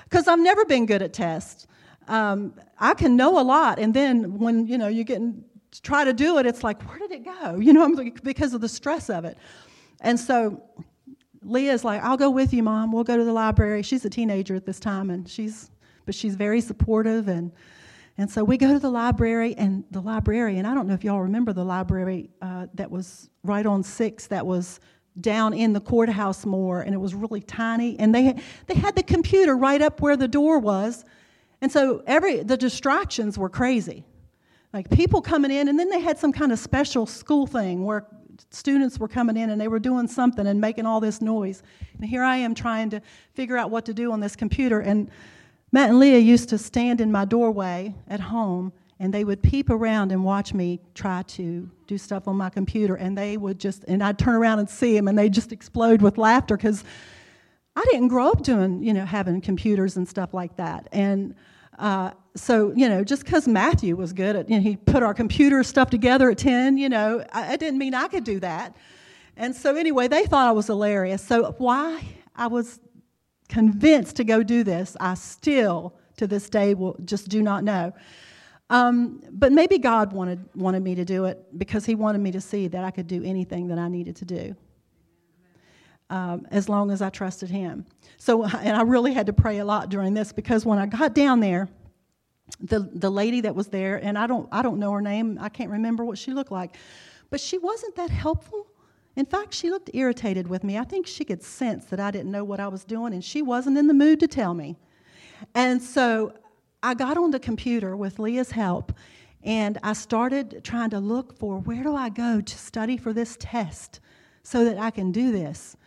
because 0.05 0.27
I've 0.27 0.39
never 0.39 0.65
been 0.65 0.85
good 0.85 1.01
at 1.01 1.13
tests. 1.13 1.67
Um, 2.07 2.53
I 2.79 2.93
can 2.93 3.15
know 3.15 3.39
a 3.39 3.43
lot, 3.43 3.79
and 3.79 3.93
then 3.93 4.37
when 4.37 4.67
you 4.67 4.77
know 4.77 4.87
you 4.87 5.03
get 5.03 5.21
try 5.81 6.03
to 6.03 6.13
do 6.13 6.37
it, 6.37 6.45
it's 6.45 6.63
like, 6.63 6.81
where 6.83 6.99
did 6.99 7.11
it 7.11 7.25
go? 7.25 7.55
You 7.59 7.73
know, 7.73 8.11
because 8.23 8.53
of 8.53 8.61
the 8.61 8.69
stress 8.69 9.09
of 9.09 9.25
it. 9.25 9.37
And 10.01 10.19
so 10.19 10.61
Leah's 11.43 11.83
like, 11.83 12.01
I'll 12.03 12.17
go 12.17 12.29
with 12.29 12.53
you, 12.53 12.63
mom. 12.63 12.91
We'll 12.91 13.03
go 13.03 13.17
to 13.17 13.23
the 13.23 13.33
library. 13.33 13.83
She's 13.83 14.05
a 14.05 14.09
teenager 14.09 14.55
at 14.55 14.65
this 14.65 14.79
time, 14.79 15.09
and 15.09 15.27
she's 15.27 15.69
but 16.05 16.13
she's 16.13 16.35
very 16.35 16.61
supportive 16.61 17.27
and 17.27 17.51
and 18.17 18.29
so 18.29 18.43
we 18.43 18.57
go 18.57 18.71
to 18.73 18.79
the 18.79 18.89
library, 18.89 19.55
and 19.57 19.83
the 19.91 20.01
librarian, 20.01 20.65
I 20.65 20.73
don't 20.73 20.87
know 20.87 20.93
if 20.93 21.03
y'all 21.03 21.21
remember 21.21 21.51
the 21.51 21.65
library 21.65 22.29
uh, 22.41 22.67
that 22.75 22.89
was 22.89 23.29
right 23.43 23.65
on 23.65 23.83
6 23.83 24.27
that 24.27 24.45
was 24.45 24.79
down 25.19 25.53
in 25.53 25.73
the 25.73 25.81
courthouse 25.81 26.45
more, 26.45 26.81
and 26.81 26.93
it 26.93 26.97
was 26.97 27.13
really 27.13 27.41
tiny. 27.41 27.97
And 27.99 28.15
they, 28.15 28.41
they 28.67 28.75
had 28.75 28.95
the 28.95 29.03
computer 29.03 29.55
right 29.55 29.81
up 29.81 30.01
where 30.01 30.15
the 30.15 30.27
door 30.27 30.59
was. 30.59 31.03
And 31.61 31.71
so 31.71 32.03
every, 32.07 32.43
the 32.43 32.57
distractions 32.57 33.37
were 33.37 33.49
crazy. 33.49 34.03
Like 34.73 34.89
people 34.89 35.21
coming 35.21 35.51
in, 35.51 35.67
and 35.67 35.77
then 35.77 35.89
they 35.89 35.99
had 35.99 36.17
some 36.17 36.31
kind 36.31 36.51
of 36.51 36.59
special 36.59 37.05
school 37.05 37.47
thing 37.47 37.83
where 37.83 38.05
students 38.49 38.99
were 38.99 39.07
coming 39.07 39.37
in 39.37 39.49
and 39.49 39.59
they 39.59 39.67
were 39.67 39.79
doing 39.79 40.07
something 40.07 40.47
and 40.47 40.59
making 40.59 40.85
all 40.85 40.99
this 40.99 41.21
noise. 41.21 41.63
And 41.95 42.05
here 42.05 42.23
I 42.23 42.37
am 42.37 42.53
trying 42.53 42.89
to 42.91 43.01
figure 43.33 43.57
out 43.57 43.71
what 43.71 43.85
to 43.85 43.93
do 43.93 44.11
on 44.11 44.19
this 44.19 44.35
computer. 44.35 44.81
And 44.81 45.09
Matt 45.71 45.89
and 45.89 45.99
Leah 45.99 46.19
used 46.19 46.49
to 46.49 46.57
stand 46.57 47.01
in 47.01 47.11
my 47.11 47.25
doorway 47.25 47.95
at 48.07 48.19
home 48.19 48.71
and 48.99 49.13
they 49.13 49.23
would 49.23 49.41
peep 49.41 49.69
around 49.69 50.11
and 50.11 50.23
watch 50.23 50.53
me 50.53 50.79
try 50.93 51.21
to 51.23 51.69
do 51.87 51.97
stuff 51.97 52.27
on 52.27 52.35
my 52.35 52.49
computer 52.49 52.95
and 52.95 53.17
they 53.17 53.37
would 53.37 53.59
just 53.59 53.83
and 53.87 54.01
i'd 54.03 54.17
turn 54.17 54.35
around 54.35 54.59
and 54.59 54.69
see 54.69 54.95
them 54.95 55.07
and 55.07 55.17
they'd 55.17 55.33
just 55.33 55.51
explode 55.51 56.01
with 56.01 56.17
laughter 56.17 56.55
because 56.55 56.83
i 57.75 57.83
didn't 57.91 58.07
grow 58.07 58.29
up 58.29 58.41
doing 58.41 58.81
you 58.81 58.93
know 58.93 59.05
having 59.05 59.41
computers 59.41 59.97
and 59.97 60.07
stuff 60.07 60.33
like 60.33 60.55
that. 60.57 60.87
And 60.91 61.35
uh, 61.77 62.11
so 62.35 62.71
you 62.73 62.87
know 62.87 63.03
just 63.03 63.25
because 63.25 63.47
matthew 63.47 63.95
was 63.97 64.13
good 64.13 64.35
at 64.35 64.49
you 64.49 64.55
know, 64.55 64.61
he 64.61 64.77
put 64.77 65.03
our 65.03 65.13
computer 65.13 65.61
stuff 65.63 65.89
together 65.89 66.29
at 66.31 66.37
10 66.37 66.77
you 66.77 66.87
know 66.87 67.23
I, 67.33 67.53
I 67.53 67.55
didn't 67.57 67.79
mean 67.79 67.93
i 67.93 68.07
could 68.07 68.23
do 68.23 68.39
that. 68.39 68.75
And 69.35 69.53
so 69.53 69.75
anyway 69.75 70.07
they 70.07 70.25
thought 70.25 70.47
i 70.47 70.51
was 70.51 70.67
hilarious. 70.67 71.21
So 71.21 71.53
why 71.57 72.01
i 72.35 72.47
was 72.47 72.79
convinced 73.49 74.15
to 74.17 74.23
go 74.23 74.43
do 74.43 74.63
this. 74.63 74.95
I 74.99 75.13
still, 75.15 75.95
to 76.17 76.27
this 76.27 76.49
day, 76.49 76.73
will 76.73 76.97
just 77.05 77.29
do 77.29 77.41
not 77.41 77.63
know. 77.63 77.93
Um, 78.69 79.21
but 79.31 79.51
maybe 79.51 79.77
God 79.77 80.11
wanted, 80.11 80.43
wanted 80.55 80.83
me 80.83 80.95
to 80.95 81.05
do 81.05 81.25
it 81.25 81.45
because 81.57 81.85
He 81.85 81.95
wanted 81.95 82.19
me 82.19 82.31
to 82.31 82.41
see 82.41 82.67
that 82.67 82.83
I 82.83 82.91
could 82.91 83.07
do 83.07 83.23
anything 83.23 83.67
that 83.67 83.77
I 83.77 83.87
needed 83.87 84.15
to 84.17 84.25
do. 84.25 84.55
Um, 86.09 86.47
as 86.51 86.69
long 86.69 86.91
as 86.91 87.01
I 87.01 87.09
trusted 87.09 87.49
Him. 87.49 87.85
So, 88.17 88.43
and 88.57 88.75
I 88.75 88.81
really 88.81 89.13
had 89.13 89.27
to 89.27 89.33
pray 89.33 89.59
a 89.59 89.65
lot 89.65 89.89
during 89.89 90.13
this 90.13 90.31
because 90.31 90.65
when 90.65 90.79
I 90.79 90.85
got 90.87 91.13
down 91.13 91.39
there, 91.39 91.69
the 92.59 92.89
the 92.93 93.09
lady 93.09 93.41
that 93.41 93.55
was 93.55 93.67
there, 93.67 93.97
and 93.97 94.17
I 94.17 94.27
don't 94.27 94.47
I 94.51 94.61
don't 94.61 94.77
know 94.77 94.91
her 94.91 95.01
name, 95.01 95.37
I 95.41 95.49
can't 95.49 95.71
remember 95.71 96.05
what 96.05 96.17
she 96.17 96.31
looked 96.31 96.51
like, 96.51 96.77
but 97.29 97.39
she 97.39 97.57
wasn't 97.57 97.95
that 97.95 98.09
helpful 98.09 98.67
In 99.15 99.25
fact, 99.25 99.53
she 99.53 99.69
looked 99.69 99.89
irritated 99.93 100.47
with 100.47 100.63
me. 100.63 100.77
I 100.77 100.83
think 100.83 101.07
she 101.07 101.23
could 101.23 101.41
sense 101.41 101.85
that 101.85 101.99
I 101.99 102.11
didn't 102.11 102.31
know 102.31 102.43
what 102.43 102.59
I 102.59 102.67
was 102.67 102.83
doing, 102.83 103.13
and 103.13 103.23
she 103.23 103.41
wasn't 103.41 103.77
in 103.77 103.87
the 103.87 103.93
mood 103.93 104.19
to 104.19 104.27
tell 104.27 104.53
me. 104.53 104.75
And 105.53 105.81
so 105.81 106.33
I 106.83 106.93
got 106.93 107.17
on 107.17 107.31
the 107.31 107.39
computer 107.39 107.95
with 107.95 108.19
Leah's 108.19 108.51
help, 108.51 108.91
and 109.43 109.77
I 109.83 109.93
started 109.93 110.61
trying 110.63 110.89
to 110.89 110.99
look 110.99 111.37
for 111.37 111.59
where 111.59 111.83
do 111.83 111.95
I 111.95 112.09
go 112.09 112.41
to 112.41 112.57
study 112.57 112.97
for 112.97 113.13
this 113.13 113.37
test 113.39 113.99
so 114.43 114.65
that 114.65 114.77
I 114.77 114.91
can 114.91 115.11
do 115.11 115.31
this 115.31 115.77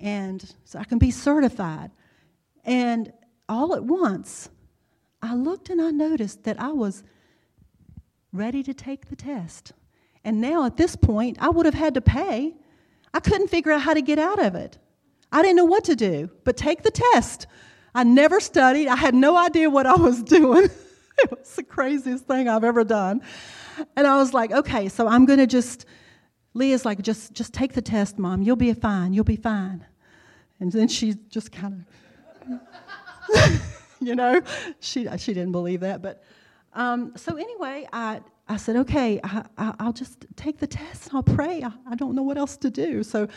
and 0.00 0.54
so 0.64 0.78
I 0.78 0.84
can 0.84 0.98
be 0.98 1.10
certified. 1.10 1.90
And 2.64 3.12
all 3.48 3.74
at 3.74 3.84
once, 3.84 4.48
I 5.22 5.34
looked 5.34 5.70
and 5.70 5.80
I 5.80 5.90
noticed 5.90 6.44
that 6.44 6.60
I 6.60 6.72
was 6.72 7.02
ready 8.32 8.62
to 8.62 8.72
take 8.72 9.06
the 9.06 9.16
test. 9.16 9.72
And 10.24 10.40
now 10.40 10.64
at 10.64 10.76
this 10.76 10.96
point, 10.96 11.36
I 11.40 11.48
would 11.48 11.66
have 11.66 11.74
had 11.74 11.94
to 11.94 12.00
pay. 12.00 12.54
I 13.12 13.20
couldn't 13.20 13.48
figure 13.48 13.72
out 13.72 13.82
how 13.82 13.94
to 13.94 14.02
get 14.02 14.18
out 14.18 14.42
of 14.42 14.54
it. 14.54 14.78
I 15.32 15.42
didn't 15.42 15.56
know 15.56 15.64
what 15.64 15.84
to 15.84 15.96
do, 15.96 16.30
but 16.44 16.56
take 16.56 16.82
the 16.82 16.90
test. 16.90 17.46
I 17.94 18.04
never 18.04 18.40
studied. 18.40 18.88
I 18.88 18.96
had 18.96 19.14
no 19.14 19.36
idea 19.36 19.68
what 19.70 19.86
I 19.86 19.94
was 19.94 20.22
doing. 20.36 20.64
it 21.18 21.30
was 21.30 21.54
the 21.56 21.62
craziest 21.62 22.26
thing 22.26 22.48
I've 22.48 22.64
ever 22.64 22.84
done. 22.84 23.22
And 23.96 24.06
I 24.06 24.16
was 24.16 24.34
like, 24.34 24.52
okay, 24.52 24.88
so 24.88 25.06
I'm 25.06 25.26
going 25.26 25.38
to 25.38 25.46
just, 25.46 25.86
Leah's 26.54 26.84
like, 26.84 27.02
just, 27.02 27.32
just 27.32 27.52
take 27.52 27.72
the 27.72 27.82
test, 27.82 28.18
Mom. 28.18 28.42
You'll 28.42 28.56
be 28.56 28.72
fine. 28.74 29.12
You'll 29.12 29.24
be 29.24 29.36
fine. 29.36 29.84
And 30.58 30.70
then 30.70 30.88
she 30.88 31.14
just 31.28 31.52
kind 31.52 31.84
of, 32.48 33.60
you 34.00 34.14
know, 34.14 34.40
she, 34.80 35.08
she 35.16 35.32
didn't 35.32 35.52
believe 35.52 35.80
that. 35.80 36.02
But 36.02 36.22
um, 36.74 37.12
so 37.16 37.36
anyway, 37.36 37.88
I, 37.92 38.20
I 38.50 38.56
said, 38.56 38.74
okay, 38.76 39.20
I, 39.22 39.74
will 39.78 39.92
just 39.92 40.26
take 40.34 40.58
the 40.58 40.66
test 40.66 41.06
and 41.06 41.16
I'll 41.16 41.22
pray. 41.22 41.62
I, 41.62 41.70
I 41.86 41.94
don't 41.94 42.16
know 42.16 42.24
what 42.24 42.36
else 42.36 42.56
to 42.58 42.70
do. 42.70 43.04
So 43.04 43.28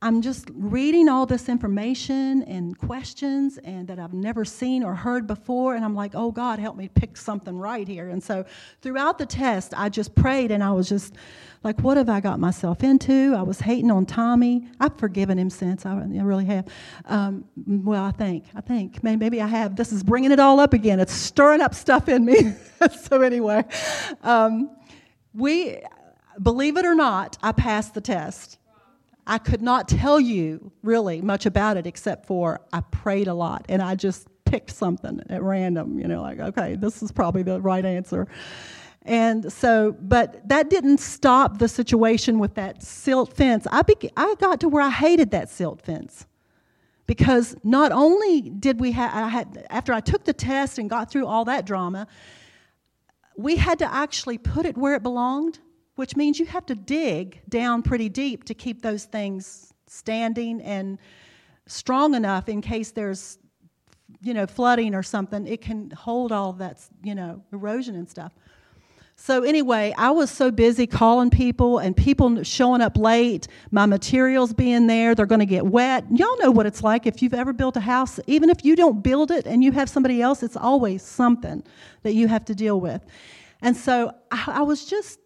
I'm 0.00 0.22
just 0.22 0.48
reading 0.54 1.06
all 1.06 1.26
this 1.26 1.50
information 1.50 2.44
and 2.44 2.78
questions 2.78 3.58
and 3.58 3.86
that 3.88 3.98
I've 3.98 4.14
never 4.14 4.46
seen 4.46 4.82
or 4.82 4.94
heard 4.94 5.26
before 5.26 5.74
and 5.74 5.84
I'm 5.84 5.94
like, 5.94 6.12
"Oh 6.14 6.30
God, 6.30 6.60
help 6.60 6.76
me 6.76 6.88
pick 6.88 7.16
something 7.16 7.58
right 7.58 7.86
here." 7.86 8.08
And 8.08 8.22
so 8.22 8.46
throughout 8.80 9.18
the 9.18 9.26
test, 9.26 9.74
I 9.76 9.90
just 9.90 10.14
prayed 10.14 10.50
and 10.50 10.64
I 10.64 10.70
was 10.70 10.88
just 10.88 11.14
like, 11.62 11.80
"What 11.80 11.96
have 11.96 12.08
I 12.08 12.20
got 12.20 12.40
myself 12.40 12.82
into?" 12.82 13.34
I 13.36 13.42
was 13.42 13.60
hating 13.60 13.90
on 13.90 14.06
Tommy. 14.06 14.68
I've 14.80 14.96
forgiven 14.96 15.38
him 15.38 15.50
since. 15.50 15.84
I, 15.86 15.94
really 15.94 16.44
have. 16.46 16.66
Um, 17.06 17.44
well, 17.66 18.04
I 18.04 18.10
think. 18.10 18.44
I 18.54 18.60
think 18.60 19.02
maybe 19.02 19.40
I 19.40 19.46
have. 19.46 19.76
This 19.76 19.92
is 19.92 20.02
bringing 20.02 20.32
it 20.32 20.40
all 20.40 20.60
up 20.60 20.72
again. 20.72 21.00
It's 21.00 21.12
stirring 21.12 21.60
up 21.60 21.74
stuff 21.74 22.08
in 22.08 22.24
me. 22.24 22.52
so 23.02 23.22
anyway, 23.22 23.64
um, 24.22 24.70
we 25.34 25.78
believe 26.42 26.76
it 26.76 26.84
or 26.84 26.94
not, 26.94 27.36
I 27.42 27.52
passed 27.52 27.94
the 27.94 28.00
test. 28.00 28.58
I 29.26 29.38
could 29.38 29.60
not 29.60 29.88
tell 29.88 30.18
you 30.18 30.72
really 30.82 31.20
much 31.20 31.44
about 31.44 31.76
it 31.76 31.86
except 31.86 32.26
for 32.26 32.62
I 32.72 32.80
prayed 32.80 33.28
a 33.28 33.34
lot 33.34 33.66
and 33.68 33.82
I 33.82 33.94
just 33.94 34.26
picked 34.46 34.70
something 34.70 35.20
at 35.28 35.42
random, 35.42 35.98
you 35.98 36.08
know, 36.08 36.22
like, 36.22 36.40
okay, 36.40 36.76
this 36.76 37.02
is 37.02 37.12
probably 37.12 37.42
the 37.42 37.60
right 37.60 37.84
answer. 37.84 38.26
And 39.08 39.52
so, 39.52 39.96
but 40.00 40.48
that 40.48 40.70
didn't 40.70 40.98
stop 40.98 41.58
the 41.58 41.66
situation 41.66 42.38
with 42.38 42.54
that 42.54 42.82
silt 42.82 43.34
fence. 43.34 43.66
I, 43.72 43.82
be, 43.82 43.96
I 44.16 44.34
got 44.38 44.60
to 44.60 44.68
where 44.68 44.82
I 44.82 44.90
hated 44.90 45.32
that 45.32 45.48
silt 45.48 45.82
fence. 45.82 46.26
Because 47.06 47.56
not 47.64 47.90
only 47.90 48.42
did 48.42 48.78
we 48.80 48.92
have, 48.92 49.12
I 49.14 49.28
had, 49.28 49.66
after 49.70 49.92
I 49.94 50.00
took 50.00 50.24
the 50.24 50.34
test 50.34 50.78
and 50.78 50.90
got 50.90 51.10
through 51.10 51.26
all 51.26 51.46
that 51.46 51.64
drama, 51.64 52.06
we 53.36 53.56
had 53.56 53.78
to 53.80 53.92
actually 53.92 54.36
put 54.38 54.66
it 54.66 54.76
where 54.76 54.94
it 54.94 55.02
belonged 55.02 55.58
which 55.98 56.14
means 56.14 56.38
you 56.38 56.46
have 56.46 56.64
to 56.64 56.76
dig 56.76 57.40
down 57.48 57.82
pretty 57.82 58.08
deep 58.08 58.44
to 58.44 58.54
keep 58.54 58.82
those 58.82 59.06
things 59.06 59.74
standing 59.88 60.62
and 60.62 60.96
strong 61.66 62.14
enough 62.14 62.48
in 62.48 62.60
case 62.60 62.92
there's 62.92 63.40
you 64.22 64.32
know 64.32 64.46
flooding 64.46 64.94
or 64.94 65.02
something. 65.02 65.44
It 65.48 65.60
can 65.60 65.90
hold 65.90 66.30
all 66.30 66.52
that 66.52 66.78
you 67.02 67.16
know 67.16 67.42
erosion 67.52 67.96
and 67.96 68.08
stuff 68.08 68.32
so 69.20 69.42
anyway 69.42 69.92
i 69.98 70.10
was 70.10 70.30
so 70.30 70.50
busy 70.50 70.86
calling 70.86 71.28
people 71.28 71.78
and 71.78 71.96
people 71.96 72.42
showing 72.42 72.80
up 72.80 72.96
late 72.96 73.46
my 73.70 73.84
materials 73.84 74.52
being 74.54 74.86
there 74.86 75.14
they're 75.14 75.26
going 75.26 75.38
to 75.38 75.46
get 75.46 75.66
wet 75.66 76.04
y'all 76.10 76.38
know 76.38 76.50
what 76.50 76.64
it's 76.64 76.82
like 76.82 77.06
if 77.06 77.20
you've 77.20 77.34
ever 77.34 77.52
built 77.52 77.76
a 77.76 77.80
house 77.80 78.18
even 78.26 78.48
if 78.48 78.64
you 78.64 78.74
don't 78.74 79.02
build 79.02 79.30
it 79.30 79.46
and 79.46 79.62
you 79.62 79.72
have 79.72 79.88
somebody 79.88 80.22
else 80.22 80.42
it's 80.42 80.56
always 80.56 81.02
something 81.02 81.62
that 82.02 82.14
you 82.14 82.28
have 82.28 82.44
to 82.44 82.54
deal 82.54 82.80
with 82.80 83.04
and 83.60 83.76
so 83.76 84.10
i, 84.30 84.44
I 84.46 84.62
was 84.62 84.86
just 84.86 85.18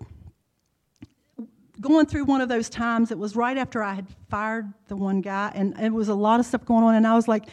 going 1.83 2.07
through 2.07 2.25
one 2.25 2.41
of 2.41 2.49
those 2.49 2.71
times. 2.71 3.11
It 3.11 3.19
was 3.19 3.37
right 3.37 3.59
after 3.59 3.83
I 3.83 3.93
had 3.93 4.07
fired 4.31 4.73
the 4.89 4.97
one 4.97 5.21
guy, 5.21 5.53
and 5.55 5.79
it 5.79 5.93
was 5.93 6.09
a 6.09 6.15
lot 6.15 6.41
of 6.41 6.47
stuff 6.47 6.65
going 6.65 6.85
on. 6.85 6.95
And 6.95 7.07
I 7.07 7.15
was 7.15 7.29
like, 7.29 7.49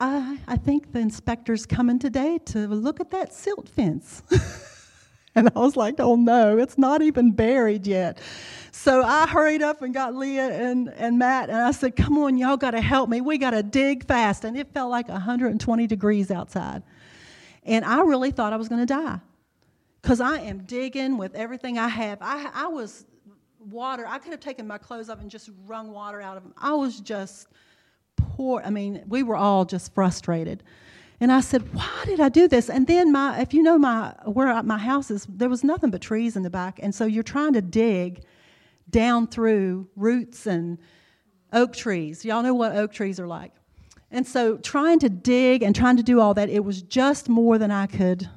I, 0.00 0.38
I 0.46 0.56
think 0.56 0.92
the 0.92 1.00
inspector's 1.00 1.66
coming 1.66 1.98
today 1.98 2.38
to 2.46 2.68
look 2.68 3.00
at 3.00 3.10
that 3.10 3.32
silt 3.32 3.68
fence. 3.68 4.22
and 5.34 5.48
I 5.54 5.58
was 5.58 5.76
like, 5.76 5.96
oh 5.98 6.14
no, 6.14 6.56
it's 6.56 6.78
not 6.78 7.02
even 7.02 7.32
buried 7.32 7.86
yet. 7.86 8.20
So 8.70 9.02
I 9.02 9.26
hurried 9.26 9.60
up 9.60 9.82
and 9.82 9.92
got 9.92 10.14
Leah 10.14 10.50
and, 10.50 10.88
and 10.90 11.18
Matt, 11.18 11.50
and 11.50 11.58
I 11.58 11.72
said, 11.72 11.96
come 11.96 12.16
on, 12.18 12.38
y'all 12.38 12.56
got 12.56 12.72
to 12.72 12.80
help 12.80 13.10
me. 13.10 13.20
We 13.20 13.38
got 13.38 13.50
to 13.50 13.62
dig 13.64 14.06
fast. 14.06 14.44
And 14.44 14.56
it 14.56 14.72
felt 14.72 14.90
like 14.90 15.08
120 15.08 15.86
degrees 15.88 16.30
outside. 16.30 16.84
And 17.64 17.84
I 17.84 18.02
really 18.02 18.30
thought 18.30 18.52
I 18.52 18.56
was 18.56 18.68
going 18.68 18.80
to 18.80 18.86
die 18.86 19.18
because 20.00 20.20
I 20.20 20.38
am 20.38 20.58
digging 20.60 21.18
with 21.18 21.34
everything 21.34 21.76
I 21.76 21.88
have. 21.88 22.18
I, 22.20 22.50
I 22.54 22.68
was 22.68 23.04
water, 23.58 24.06
I 24.06 24.18
could 24.18 24.30
have 24.30 24.40
taken 24.40 24.66
my 24.66 24.78
clothes 24.78 25.10
off 25.10 25.20
and 25.20 25.28
just 25.28 25.50
wrung 25.66 25.90
water 25.90 26.20
out 26.20 26.36
of 26.36 26.44
them. 26.44 26.54
I 26.56 26.72
was 26.72 27.00
just 27.00 27.48
poor. 28.38 28.62
I 28.64 28.70
mean, 28.70 29.02
we 29.08 29.24
were 29.24 29.36
all 29.36 29.64
just 29.64 29.92
frustrated. 29.92 30.62
And 31.20 31.32
I 31.32 31.40
said, 31.40 31.74
"Why 31.74 32.04
did 32.04 32.20
I 32.20 32.28
do 32.28 32.46
this?" 32.46 32.70
And 32.70 32.86
then 32.86 33.10
my, 33.10 33.40
if 33.40 33.52
you 33.52 33.62
know 33.64 33.76
my 33.76 34.14
where 34.24 34.62
my 34.62 34.78
house 34.78 35.10
is, 35.10 35.26
there 35.28 35.48
was 35.48 35.64
nothing 35.64 35.90
but 35.90 36.00
trees 36.00 36.36
in 36.36 36.44
the 36.44 36.50
back, 36.50 36.78
and 36.80 36.94
so 36.94 37.04
you're 37.04 37.24
trying 37.24 37.52
to 37.54 37.60
dig 37.60 38.22
down 38.88 39.26
through 39.26 39.88
roots 39.96 40.46
and 40.46 40.78
oak 41.52 41.74
trees. 41.74 42.24
Y'all 42.24 42.44
know 42.44 42.54
what 42.54 42.76
oak 42.76 42.92
trees 42.92 43.18
are 43.18 43.26
like. 43.26 43.52
And 44.12 44.26
so 44.26 44.56
trying 44.58 45.00
to 45.00 45.08
dig 45.08 45.62
and 45.62 45.74
trying 45.74 45.96
to 45.96 46.02
do 46.02 46.20
all 46.20 46.32
that, 46.34 46.48
it 46.48 46.64
was 46.64 46.80
just 46.82 47.28
more 47.28 47.58
than 47.58 47.70
I 47.70 47.86
could 47.86 48.28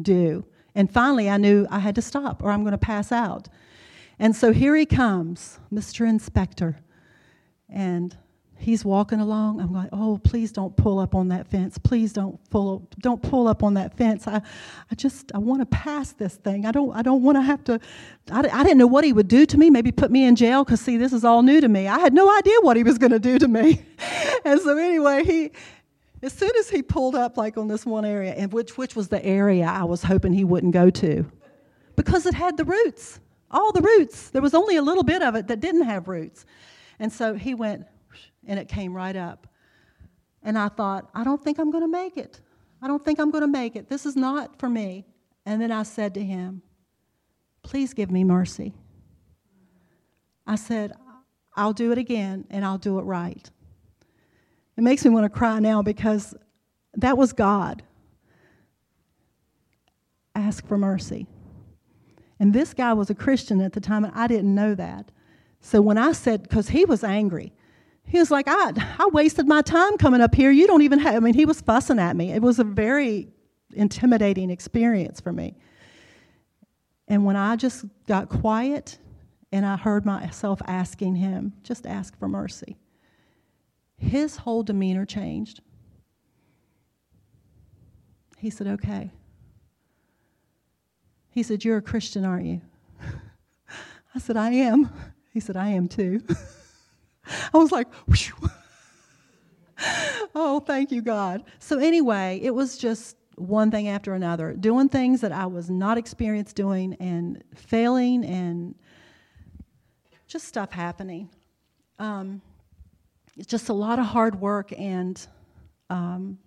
do. 0.00 0.46
And 0.74 0.90
finally, 0.90 1.28
I 1.28 1.36
knew 1.36 1.66
I 1.70 1.80
had 1.80 1.96
to 1.96 2.02
stop 2.02 2.42
or 2.42 2.50
I'm 2.50 2.62
going 2.62 2.72
to 2.72 2.78
pass 2.78 3.12
out. 3.12 3.48
And 4.18 4.34
so 4.34 4.52
here 4.52 4.76
he 4.76 4.86
comes, 4.86 5.58
Mr. 5.72 6.08
Inspector. 6.08 6.78
And 7.68 8.16
he's 8.60 8.84
walking 8.84 9.20
along. 9.20 9.60
I'm 9.60 9.72
going, 9.72 9.88
oh, 9.92 10.20
please 10.22 10.52
don't 10.52 10.76
pull 10.76 10.98
up 10.98 11.14
on 11.14 11.28
that 11.28 11.48
fence. 11.48 11.78
Please 11.78 12.12
don't 12.12 12.38
pull, 12.50 12.86
don't 13.00 13.22
pull 13.22 13.48
up 13.48 13.62
on 13.62 13.74
that 13.74 13.96
fence. 13.96 14.28
I, 14.28 14.42
I 14.90 14.94
just, 14.94 15.32
I 15.34 15.38
want 15.38 15.60
to 15.60 15.66
pass 15.66 16.12
this 16.12 16.36
thing. 16.36 16.66
I 16.66 16.70
don't, 16.70 16.94
I 16.94 17.02
don't 17.02 17.22
want 17.22 17.36
to 17.36 17.42
have 17.42 17.64
to, 17.64 17.80
I, 18.30 18.40
I 18.40 18.62
didn't 18.62 18.78
know 18.78 18.86
what 18.86 19.04
he 19.04 19.12
would 19.12 19.28
do 19.28 19.46
to 19.46 19.58
me, 19.58 19.70
maybe 19.70 19.90
put 19.90 20.10
me 20.10 20.24
in 20.24 20.36
jail, 20.36 20.64
because 20.64 20.80
see, 20.80 20.96
this 20.98 21.12
is 21.12 21.24
all 21.24 21.42
new 21.42 21.60
to 21.60 21.68
me. 21.68 21.88
I 21.88 21.98
had 21.98 22.12
no 22.12 22.30
idea 22.36 22.54
what 22.60 22.76
he 22.76 22.82
was 22.82 22.98
going 22.98 23.12
to 23.12 23.18
do 23.18 23.38
to 23.38 23.48
me. 23.48 23.82
and 24.44 24.60
so 24.60 24.76
anyway, 24.76 25.24
he, 25.24 25.50
as 26.22 26.32
soon 26.34 26.52
as 26.58 26.68
he 26.68 26.82
pulled 26.82 27.14
up, 27.14 27.36
like 27.36 27.56
on 27.56 27.66
this 27.66 27.86
one 27.86 28.04
area, 28.04 28.34
and 28.34 28.52
which, 28.52 28.76
which 28.76 28.94
was 28.94 29.08
the 29.08 29.24
area 29.24 29.64
I 29.64 29.84
was 29.84 30.02
hoping 30.02 30.34
he 30.34 30.44
wouldn't 30.44 30.74
go 30.74 30.90
to, 30.90 31.24
because 31.96 32.26
it 32.26 32.34
had 32.34 32.56
the 32.58 32.64
roots, 32.64 33.20
all 33.50 33.72
the 33.72 33.80
roots. 33.80 34.30
There 34.30 34.42
was 34.42 34.54
only 34.54 34.76
a 34.76 34.82
little 34.82 35.02
bit 35.02 35.22
of 35.22 35.34
it 35.34 35.48
that 35.48 35.60
didn't 35.60 35.82
have 35.82 36.08
roots. 36.08 36.44
And 36.98 37.10
so 37.10 37.34
he 37.34 37.54
went, 37.54 37.86
and 38.50 38.58
it 38.58 38.68
came 38.68 38.92
right 38.92 39.14
up. 39.14 39.46
And 40.42 40.58
I 40.58 40.68
thought, 40.68 41.08
I 41.14 41.22
don't 41.22 41.42
think 41.42 41.58
I'm 41.58 41.70
going 41.70 41.84
to 41.84 41.88
make 41.88 42.16
it. 42.16 42.40
I 42.82 42.88
don't 42.88 43.02
think 43.02 43.20
I'm 43.20 43.30
going 43.30 43.42
to 43.42 43.48
make 43.48 43.76
it. 43.76 43.88
This 43.88 44.04
is 44.04 44.16
not 44.16 44.58
for 44.58 44.68
me. 44.68 45.06
And 45.46 45.62
then 45.62 45.70
I 45.70 45.84
said 45.84 46.12
to 46.14 46.22
him, 46.22 46.60
Please 47.62 47.94
give 47.94 48.10
me 48.10 48.24
mercy. 48.24 48.74
I 50.46 50.56
said, 50.56 50.92
I'll 51.54 51.74
do 51.74 51.92
it 51.92 51.98
again, 51.98 52.46
and 52.50 52.64
I'll 52.64 52.78
do 52.78 52.98
it 52.98 53.02
right. 53.02 53.50
It 54.76 54.82
makes 54.82 55.04
me 55.04 55.10
want 55.10 55.24
to 55.24 55.30
cry 55.30 55.60
now 55.60 55.82
because 55.82 56.34
that 56.96 57.18
was 57.18 57.32
God. 57.32 57.82
Ask 60.34 60.66
for 60.66 60.78
mercy. 60.78 61.26
And 62.40 62.52
this 62.54 62.72
guy 62.72 62.94
was 62.94 63.10
a 63.10 63.14
Christian 63.14 63.60
at 63.60 63.74
the 63.74 63.80
time, 63.80 64.04
and 64.04 64.14
I 64.14 64.26
didn't 64.26 64.54
know 64.54 64.74
that. 64.74 65.12
So 65.60 65.82
when 65.82 65.98
I 65.98 66.12
said, 66.12 66.42
because 66.42 66.70
he 66.70 66.86
was 66.86 67.04
angry, 67.04 67.52
he 68.10 68.18
was 68.18 68.30
like, 68.30 68.46
I, 68.48 68.72
I 68.98 69.08
wasted 69.12 69.46
my 69.46 69.62
time 69.62 69.96
coming 69.96 70.20
up 70.20 70.34
here. 70.34 70.50
You 70.50 70.66
don't 70.66 70.82
even 70.82 70.98
have, 70.98 71.14
I 71.14 71.20
mean, 71.20 71.34
he 71.34 71.46
was 71.46 71.60
fussing 71.60 71.98
at 71.98 72.16
me. 72.16 72.32
It 72.32 72.42
was 72.42 72.58
a 72.58 72.64
very 72.64 73.28
intimidating 73.72 74.50
experience 74.50 75.20
for 75.20 75.32
me. 75.32 75.56
And 77.06 77.24
when 77.24 77.36
I 77.36 77.56
just 77.56 77.84
got 78.08 78.28
quiet 78.28 78.98
and 79.52 79.64
I 79.64 79.76
heard 79.76 80.04
myself 80.04 80.60
asking 80.66 81.16
him, 81.16 81.52
just 81.62 81.86
ask 81.86 82.18
for 82.18 82.28
mercy 82.28 82.76
his 84.00 84.38
whole 84.38 84.62
demeanor 84.62 85.04
changed. 85.04 85.60
He 88.38 88.50
said, 88.50 88.66
Okay. 88.66 89.10
He 91.28 91.42
said, 91.42 91.64
You're 91.64 91.76
a 91.76 91.82
Christian, 91.82 92.24
aren't 92.24 92.46
you? 92.46 92.60
I 94.14 94.18
said, 94.18 94.36
I 94.36 94.50
am. 94.50 94.90
He 95.32 95.38
said, 95.38 95.56
I 95.56 95.68
am 95.68 95.86
too. 95.86 96.22
I 97.52 97.58
was 97.58 97.72
like, 97.72 97.88
oh, 100.34 100.60
thank 100.60 100.90
you, 100.90 101.02
God. 101.02 101.44
So, 101.58 101.78
anyway, 101.78 102.40
it 102.42 102.54
was 102.54 102.78
just 102.78 103.16
one 103.36 103.70
thing 103.70 103.88
after 103.88 104.14
another, 104.14 104.52
doing 104.52 104.88
things 104.88 105.20
that 105.22 105.32
I 105.32 105.46
was 105.46 105.70
not 105.70 105.96
experienced 105.98 106.56
doing 106.56 106.94
and 106.94 107.42
failing 107.54 108.24
and 108.24 108.74
just 110.26 110.46
stuff 110.46 110.70
happening. 110.70 111.30
Um, 111.98 112.42
it's 113.36 113.46
just 113.46 113.68
a 113.68 113.72
lot 113.72 113.98
of 113.98 114.04
hard 114.06 114.40
work 114.40 114.72
and 114.78 115.26
um, 115.88 116.38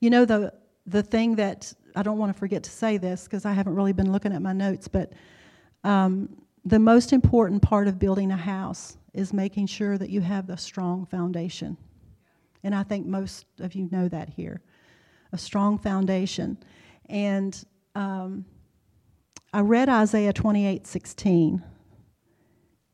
you 0.00 0.10
know 0.10 0.24
the 0.24 0.52
the 0.86 1.02
thing 1.02 1.36
that 1.36 1.72
I 1.94 2.02
don't 2.02 2.18
want 2.18 2.32
to 2.32 2.38
forget 2.38 2.62
to 2.64 2.70
say 2.70 2.96
this 2.96 3.24
because 3.24 3.44
I 3.44 3.52
haven't 3.52 3.74
really 3.74 3.92
been 3.92 4.12
looking 4.12 4.32
at 4.32 4.42
my 4.42 4.52
notes, 4.52 4.88
but 4.88 5.12
um, 5.84 6.42
the 6.64 6.78
most 6.78 7.12
important 7.12 7.62
part 7.62 7.88
of 7.88 7.98
building 7.98 8.30
a 8.30 8.36
house 8.36 8.96
is 9.12 9.32
making 9.32 9.66
sure 9.66 9.98
that 9.98 10.10
you 10.10 10.20
have 10.20 10.50
a 10.50 10.56
strong 10.56 11.06
foundation. 11.06 11.76
And 12.62 12.74
I 12.74 12.82
think 12.82 13.06
most 13.06 13.46
of 13.58 13.74
you 13.74 13.88
know 13.90 14.08
that 14.08 14.28
here 14.28 14.60
a 15.32 15.38
strong 15.38 15.78
foundation. 15.78 16.58
And 17.08 17.64
um, 17.94 18.44
I 19.52 19.60
read 19.60 19.88
Isaiah 19.88 20.32
28 20.32 20.86
16, 20.86 21.62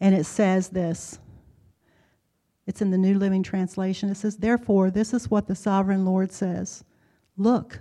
and 0.00 0.14
it 0.14 0.24
says 0.24 0.68
this. 0.68 1.18
It's 2.66 2.82
in 2.82 2.90
the 2.90 2.98
New 2.98 3.16
Living 3.16 3.44
Translation. 3.44 4.10
It 4.10 4.16
says, 4.16 4.36
Therefore, 4.36 4.90
this 4.90 5.14
is 5.14 5.30
what 5.30 5.46
the 5.46 5.54
sovereign 5.54 6.04
Lord 6.04 6.32
says 6.32 6.84
Look, 7.36 7.80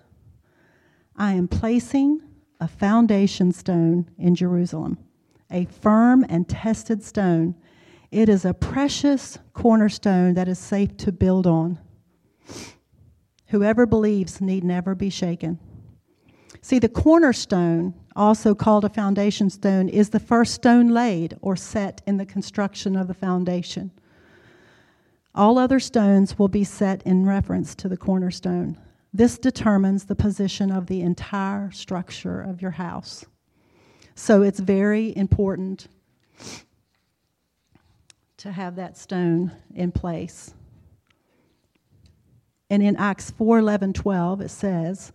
I 1.16 1.34
am 1.34 1.48
placing 1.48 2.22
a 2.60 2.68
foundation 2.68 3.52
stone 3.52 4.10
in 4.18 4.36
Jerusalem, 4.36 4.98
a 5.52 5.66
firm 5.66 6.26
and 6.30 6.48
tested 6.48 7.04
stone. 7.04 7.56
It 8.12 8.30
is 8.30 8.46
a 8.46 8.54
precious 8.54 9.38
cornerstone 9.54 10.34
that 10.36 10.48
is 10.48 10.60
safe 10.60 10.96
to 10.98 11.12
build 11.12 11.48
on. 11.48 11.80
Whoever 13.48 13.86
believes 13.86 14.42
need 14.42 14.64
never 14.64 14.96
be 14.96 15.10
shaken. 15.10 15.60
See, 16.62 16.80
the 16.80 16.90
cornerstone, 16.90 17.94
also 18.16 18.56
called 18.56 18.86
a 18.86 18.90
foundation 18.90 19.50
stone, 19.50 19.88
is 19.88 20.10
the 20.10 20.20
first 20.20 20.56
stone 20.56 20.90
laid 20.90 21.38
or 21.42 21.56
set 21.56 22.02
in 22.08 22.18
the 22.18 22.26
construction 22.26 22.96
of 22.96 23.08
the 23.08 23.14
foundation. 23.14 23.92
All 25.36 25.60
other 25.60 25.80
stones 25.80 26.40
will 26.40 26.48
be 26.48 26.64
set 26.64 27.04
in 27.04 27.26
reference 27.26 27.76
to 27.76 27.90
the 27.90 27.98
cornerstone. 27.98 28.80
This 29.14 29.38
determines 29.38 30.06
the 30.06 30.16
position 30.16 30.72
of 30.72 30.88
the 30.88 31.02
entire 31.02 31.72
structure 31.72 32.42
of 32.42 32.62
your 32.62 32.72
house. 32.72 33.26
So 34.16 34.42
it's 34.42 34.60
very 34.60 35.16
important 35.16 35.88
to 38.38 38.52
have 38.52 38.78
that 38.78 38.98
stone 38.98 39.52
in 39.74 39.92
place. 39.92 40.54
And 42.70 42.82
in 42.82 42.96
Acts 42.96 43.32
4 43.32 43.60
11, 43.60 43.94
12, 43.94 44.42
it 44.42 44.50
says, 44.50 45.12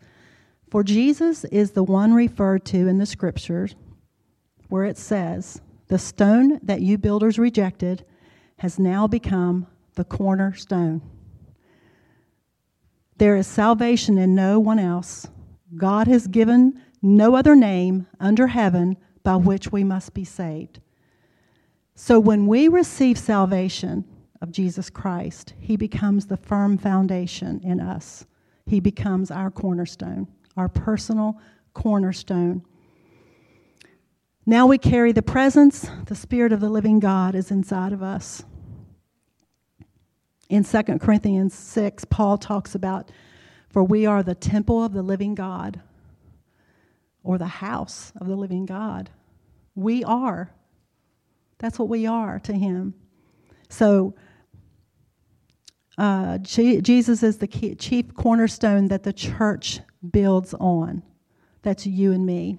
For 0.71 0.85
Jesus 0.85 1.45
is 1.45 1.73
the 1.73 1.83
one 1.83 2.15
referred 2.15 2.65
to 2.67 2.87
in 2.87 2.99
the 2.99 3.07
scriptures 3.07 3.75
where 4.69 4.85
it 4.85 4.99
says, 4.99 5.61
The 5.89 5.99
stone 5.99 6.61
that 6.63 6.83
you 6.83 6.99
builders 6.99 7.39
rejected 7.39 8.05
has 8.59 8.79
now 8.79 9.07
become 9.07 9.67
the 9.95 10.05
cornerstone. 10.05 11.03
There 13.17 13.37
is 13.37 13.47
salvation 13.47 14.17
in 14.19 14.35
no 14.35 14.61
one 14.61 14.79
else. 14.79 15.27
God 15.77 16.07
has 16.07 16.27
given 16.27 16.81
no 17.03 17.35
other 17.35 17.57
name 17.57 18.07
under 18.19 18.49
heaven 18.49 18.97
by 19.23 19.37
which 19.37 19.73
we 19.73 19.85
must 19.85 20.15
be 20.15 20.25
saved. 20.25 20.81
So 21.95 22.19
when 22.19 22.47
we 22.47 22.69
receive 22.69 23.19
salvation 23.19 24.05
of 24.41 24.53
Jesus 24.53 24.89
Christ, 24.89 25.55
he 25.59 25.77
becomes 25.77 26.27
the 26.27 26.37
firm 26.37 26.79
foundation 26.79 27.61
in 27.63 27.81
us. 27.81 28.27
He 28.67 28.81
becomes 28.81 29.31
our 29.31 29.51
cornerstone, 29.51 30.29
our 30.57 30.69
personal 30.69 31.39
cornerstone. 31.75 32.63
Now 34.47 34.67
we 34.67 34.79
carry 34.79 35.13
the 35.13 35.23
presence, 35.23 35.89
the 36.07 36.15
Spirit 36.15 36.53
of 36.53 36.61
the 36.61 36.71
living 36.71 37.01
God 37.01 37.35
is 37.35 37.51
inside 37.51 37.93
of 37.93 38.03
us 38.03 38.45
in 40.51 40.65
2 40.65 40.83
Corinthians 40.99 41.55
6, 41.55 42.05
Paul 42.07 42.37
talks 42.37 42.75
about, 42.75 43.11
for 43.69 43.85
we 43.85 44.05
are 44.05 44.23
the 44.23 44.35
temple 44.35 44.85
of 44.85 44.93
the 44.93 45.03
living 45.03 45.37
God, 45.37 45.81
or 47.23 47.39
the 47.39 47.47
house 47.47 48.13
of 48.21 48.27
the 48.27 48.37
living 48.37 48.67
God. 48.67 49.11
We 49.75 50.05
are. 50.05 50.51
That's 51.59 51.79
what 51.79 51.89
we 51.89 52.07
are 52.07 52.39
to 52.41 52.53
him. 52.53 52.95
So, 53.69 54.15
uh, 55.99 56.39
Jesus 56.39 57.23
is 57.23 57.39
the 57.39 57.47
key, 57.47 57.75
chief 57.75 58.15
cornerstone 58.15 58.89
that 58.89 59.03
the 59.03 59.13
church 59.13 59.81
builds 60.11 60.55
on. 60.55 61.03
That's 61.63 61.87
you 61.87 62.13
and 62.13 62.25
me. 62.25 62.59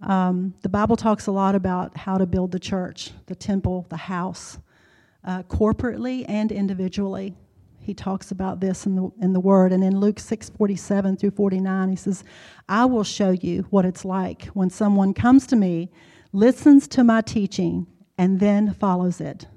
Um, 0.00 0.54
the 0.62 0.68
Bible 0.68 0.96
talks 0.96 1.26
a 1.26 1.32
lot 1.32 1.54
about 1.54 1.96
how 1.96 2.16
to 2.16 2.26
build 2.26 2.52
the 2.52 2.58
church, 2.58 3.12
the 3.26 3.34
temple, 3.34 3.86
the 3.90 3.96
house 3.96 4.58
uh, 5.24 5.42
corporately 5.44 6.24
and 6.28 6.50
individually. 6.50 7.34
He 7.84 7.92
talks 7.92 8.30
about 8.30 8.60
this 8.60 8.86
in 8.86 8.96
the, 8.96 9.10
in 9.20 9.34
the 9.34 9.40
Word. 9.40 9.70
And 9.70 9.84
in 9.84 10.00
Luke 10.00 10.18
6 10.18 10.50
47 10.50 11.18
through 11.18 11.32
49, 11.32 11.90
he 11.90 11.96
says, 11.96 12.24
I 12.66 12.86
will 12.86 13.04
show 13.04 13.30
you 13.30 13.66
what 13.68 13.84
it's 13.84 14.06
like 14.06 14.46
when 14.46 14.70
someone 14.70 15.12
comes 15.12 15.46
to 15.48 15.56
me, 15.56 15.90
listens 16.32 16.88
to 16.88 17.04
my 17.04 17.20
teaching, 17.20 17.86
and 18.16 18.40
then 18.40 18.72
follows 18.72 19.20
it. 19.20 19.48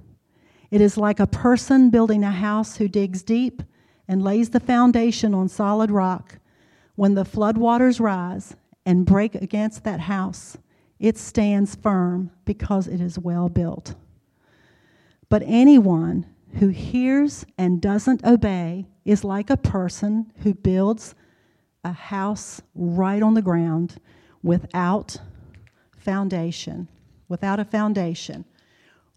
It 0.71 0.81
is 0.81 0.97
like 0.97 1.21
a 1.21 1.27
person 1.27 1.89
building 1.89 2.25
a 2.25 2.31
house 2.31 2.75
who 2.75 2.89
digs 2.89 3.23
deep 3.23 3.63
and 4.09 4.21
lays 4.21 4.49
the 4.49 4.59
foundation 4.59 5.33
on 5.33 5.47
solid 5.47 5.89
rock. 5.89 6.37
When 6.95 7.13
the 7.13 7.23
floodwaters 7.23 8.01
rise 8.01 8.57
and 8.85 9.05
break 9.05 9.35
against 9.35 9.85
that 9.85 10.01
house, 10.01 10.57
it 10.99 11.17
stands 11.17 11.75
firm 11.75 12.31
because 12.43 12.87
it 12.87 12.99
is 12.99 13.17
well 13.17 13.47
built. 13.47 13.95
But 15.29 15.43
anyone 15.45 16.25
who 16.55 16.69
hears 16.69 17.45
and 17.57 17.81
doesn't 17.81 18.25
obey 18.25 18.87
is 19.05 19.23
like 19.23 19.49
a 19.49 19.57
person 19.57 20.31
who 20.43 20.53
builds 20.53 21.13
a 21.83 21.91
house 21.91 22.61
right 22.75 23.21
on 23.21 23.33
the 23.33 23.41
ground 23.41 23.99
without 24.43 25.17
foundation. 25.97 26.87
Without 27.27 27.59
a 27.59 27.65
foundation. 27.65 28.45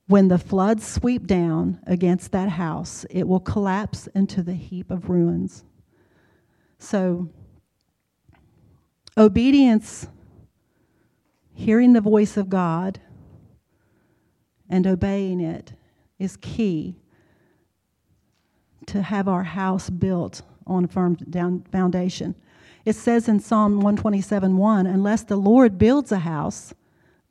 When 0.06 0.28
the 0.28 0.38
floods 0.38 0.86
sweep 0.86 1.26
down 1.26 1.78
against 1.86 2.32
that 2.32 2.48
house, 2.48 3.06
it 3.10 3.28
will 3.28 3.40
collapse 3.40 4.08
into 4.08 4.42
the 4.42 4.54
heap 4.54 4.90
of 4.90 5.08
ruins. 5.08 5.64
So, 6.78 7.28
obedience, 9.16 10.08
hearing 11.54 11.92
the 11.92 12.00
voice 12.00 12.36
of 12.36 12.48
God, 12.48 13.00
and 14.68 14.86
obeying 14.86 15.40
it 15.40 15.74
is 16.18 16.36
key 16.36 16.99
to 18.90 19.03
have 19.03 19.29
our 19.29 19.42
house 19.44 19.90
built 19.90 20.42
on 20.66 20.85
a 20.85 20.88
firm 20.88 21.14
down 21.14 21.64
foundation. 21.72 22.35
It 22.85 22.94
says 22.94 23.29
in 23.29 23.40
Psalm 23.40 23.76
127 23.76 24.57
1, 24.57 24.87
unless 24.87 25.22
the 25.24 25.37
Lord 25.37 25.79
builds 25.79 26.12
a 26.12 26.18
house, 26.18 26.72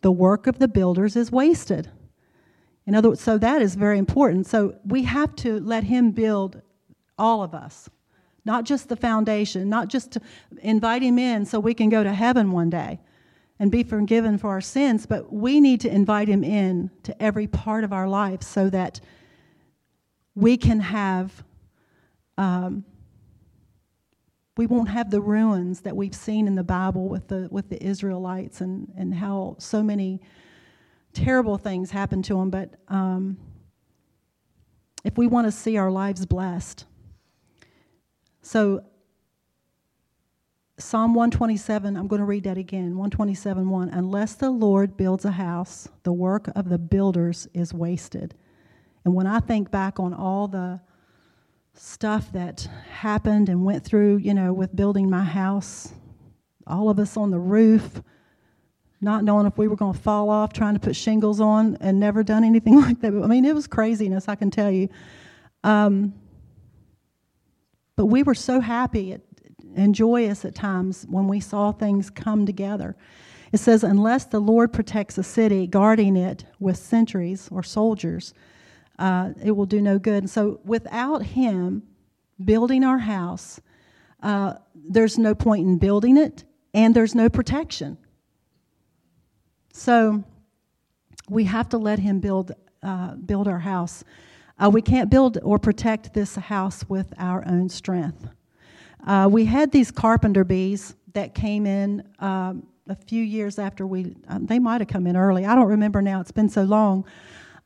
the 0.02 0.12
work 0.12 0.48
of 0.48 0.60
the 0.60 0.68
builders 0.68 1.16
is 1.16 1.32
wasted. 1.32 1.90
In 2.86 2.96
other 2.96 3.10
words, 3.10 3.22
so 3.22 3.38
that 3.38 3.62
is 3.62 3.76
very 3.76 3.98
important. 3.98 4.48
So 4.48 4.76
we 4.86 5.04
have 5.04 5.36
to 5.38 5.60
let 5.60 5.84
Him 5.84 6.12
build 6.12 6.62
all 7.18 7.44
of 7.44 7.54
us, 7.54 7.90
not 8.46 8.64
just 8.64 8.90
the 8.90 8.96
foundation, 8.96 9.70
not 9.70 9.90
just 9.90 10.12
to 10.12 10.22
invite 10.62 11.02
Him 11.02 11.20
in 11.20 11.46
so 11.46 11.60
we 11.60 11.74
can 11.74 11.90
go 11.90 12.04
to 12.04 12.14
heaven 12.14 12.52
one 12.52 12.70
day, 12.70 13.00
and 13.60 13.70
be 13.70 13.84
forgiven 13.84 14.38
for 14.38 14.50
our 14.50 14.62
sins, 14.62 15.06
but 15.06 15.32
we 15.32 15.60
need 15.60 15.82
to 15.82 15.90
invite 15.94 16.30
him 16.30 16.44
in 16.44 16.90
to 17.04 17.22
every 17.22 17.46
part 17.46 17.84
of 17.84 17.92
our 17.92 18.08
life 18.08 18.42
so 18.42 18.70
that 18.70 19.02
we 20.34 20.56
can 20.56 20.80
have, 20.80 21.44
um, 22.40 22.86
we 24.56 24.66
won't 24.66 24.88
have 24.88 25.12
the 25.12 25.20
ruins 25.20 25.82
that 25.82 25.96
we've 25.96 26.16
seen 26.16 26.48
in 26.48 26.56
the 26.56 26.64
Bible 26.64 27.10
with 27.10 27.28
the, 27.28 27.50
with 27.52 27.70
the 27.70 27.84
Israelites 27.84 28.62
and, 28.62 28.92
and 28.98 29.14
how 29.14 29.58
so 29.60 29.84
many 29.84 30.22
terrible 31.14 31.58
things 31.58 31.92
happened 31.92 32.24
to 32.26 32.36
them. 32.36 32.50
But 32.50 32.76
um, 32.88 33.38
if 35.04 35.18
we 35.18 35.28
want 35.28 35.48
to 35.48 35.52
see 35.52 35.76
our 35.76 35.92
lives 35.92 36.26
blessed, 36.26 36.86
so 38.42 38.86
Psalm 40.78 41.14
127, 41.14 41.98
I'm 41.98 42.08
going 42.08 42.22
to 42.22 42.26
read 42.26 42.46
that 42.46 42.58
again. 42.58 42.96
127, 42.98 43.70
1. 43.70 43.90
Unless 43.90 44.36
the 44.36 44.50
Lord 44.50 44.96
builds 44.96 45.26
a 45.26 45.32
house, 45.32 45.90
the 46.04 46.14
work 46.14 46.50
of 46.56 46.70
the 46.70 46.78
builders 46.78 47.50
is 47.54 47.74
wasted. 47.74 48.34
And 49.04 49.14
when 49.14 49.28
I 49.28 49.42
think 49.42 49.72
back 49.72 50.00
on 50.00 50.14
all 50.14 50.48
the 50.48 50.80
stuff 51.80 52.30
that 52.34 52.68
happened 52.90 53.48
and 53.48 53.64
went 53.64 53.86
through, 53.86 54.18
you 54.18 54.34
know, 54.34 54.52
with 54.52 54.76
building 54.76 55.10
my 55.10 55.24
house, 55.24 55.94
all 56.68 56.90
of 56.90 57.00
us 57.00 57.16
on 57.16 57.32
the 57.32 57.40
roof, 57.40 58.02
not 59.00 59.24
knowing 59.24 59.48
if 59.48 59.58
we 59.58 59.70
were 59.70 59.78
going 59.78 59.94
to 59.94 60.00
fall 60.00 60.30
off, 60.30 60.52
trying 60.52 60.74
to 60.74 60.80
put 60.80 60.94
shingles 60.94 61.40
on, 61.40 61.78
and 61.80 61.98
never 61.98 62.22
done 62.22 62.44
anything 62.44 62.76
like 62.82 63.00
that. 63.00 63.14
I 63.14 63.28
mean, 63.28 63.46
it 63.46 63.56
was 63.56 63.66
craziness, 63.66 64.28
I 64.28 64.36
can 64.36 64.52
tell 64.52 64.70
you. 64.70 64.90
Um, 65.64 66.14
but 67.96 68.08
we 68.08 68.24
were 68.24 68.36
so 68.36 68.60
happy 68.60 69.18
and 69.76 69.96
joyous 69.96 70.44
at 70.44 70.56
times 70.56 71.06
when 71.10 71.30
we 71.30 71.40
saw 71.40 71.72
things 71.72 72.10
come 72.10 72.46
together. 72.46 72.98
It 73.54 73.60
says, 73.60 73.86
unless 73.86 74.26
the 74.26 74.42
Lord 74.42 74.74
protects 74.74 75.18
a 75.18 75.24
city, 75.24 75.66
guarding 75.66 76.18
it 76.18 76.44
with 76.60 76.76
sentries 76.76 77.48
or 77.52 77.64
soldiers, 77.64 78.34
uh, 79.00 79.32
it 79.42 79.52
will 79.52 79.66
do 79.66 79.82
no 79.82 79.98
good. 79.98 80.24
And 80.24 80.30
so, 80.30 80.60
without 80.64 81.24
Him 81.24 81.84
building 82.44 82.84
our 82.84 83.00
house, 83.00 83.60
uh, 84.22 84.56
there's 84.76 85.18
no 85.18 85.34
point 85.34 85.66
in 85.66 85.78
building 85.78 86.18
it, 86.18 86.44
and 86.74 86.94
there's 86.94 87.16
no 87.16 87.30
protection. 87.30 87.98
So, 89.74 90.24
we 91.30 91.46
have 91.46 91.70
to 91.70 91.78
let 91.78 92.00
Him 92.00 92.20
build, 92.20 92.52
uh, 92.84 93.16
build 93.16 93.48
our 93.48 93.60
house. 93.60 94.04
Uh, 94.58 94.70
we 94.70 94.82
can't 94.82 95.10
build 95.10 95.38
or 95.44 95.58
protect 95.58 96.14
this 96.14 96.36
house 96.36 96.84
with 96.90 97.14
our 97.18 97.48
own 97.48 97.70
strength. 97.70 98.28
Uh, 99.08 99.30
we 99.32 99.46
had 99.46 99.72
these 99.72 99.92
carpenter 99.92 100.44
bees 100.44 100.94
that 101.14 101.34
came 101.34 101.66
in 101.66 102.04
um, 102.20 102.68
a 102.90 102.96
few 102.96 103.24
years 103.24 103.58
after 103.58 103.88
we, 103.88 104.14
um, 104.28 104.46
they 104.46 104.60
might 104.60 104.82
have 104.82 104.90
come 104.90 105.08
in 105.08 105.16
early. 105.16 105.46
I 105.46 105.56
don't 105.56 105.68
remember 105.70 106.02
now, 106.02 106.20
it's 106.20 106.34
been 106.34 106.50
so 106.50 106.64
long. 106.64 107.06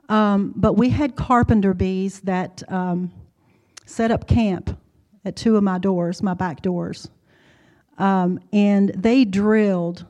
Um, 0.09 0.53
but 0.55 0.73
we 0.73 0.89
had 0.89 1.15
carpenter 1.15 1.73
bees 1.73 2.19
that 2.21 2.61
um, 2.71 3.11
set 3.85 4.11
up 4.11 4.27
camp 4.27 4.77
at 5.25 5.35
two 5.35 5.55
of 5.55 5.63
my 5.63 5.77
doors, 5.77 6.21
my 6.21 6.33
back 6.33 6.61
doors. 6.61 7.09
Um, 7.97 8.39
and 8.51 8.89
they 8.89 9.23
drilled 9.23 10.05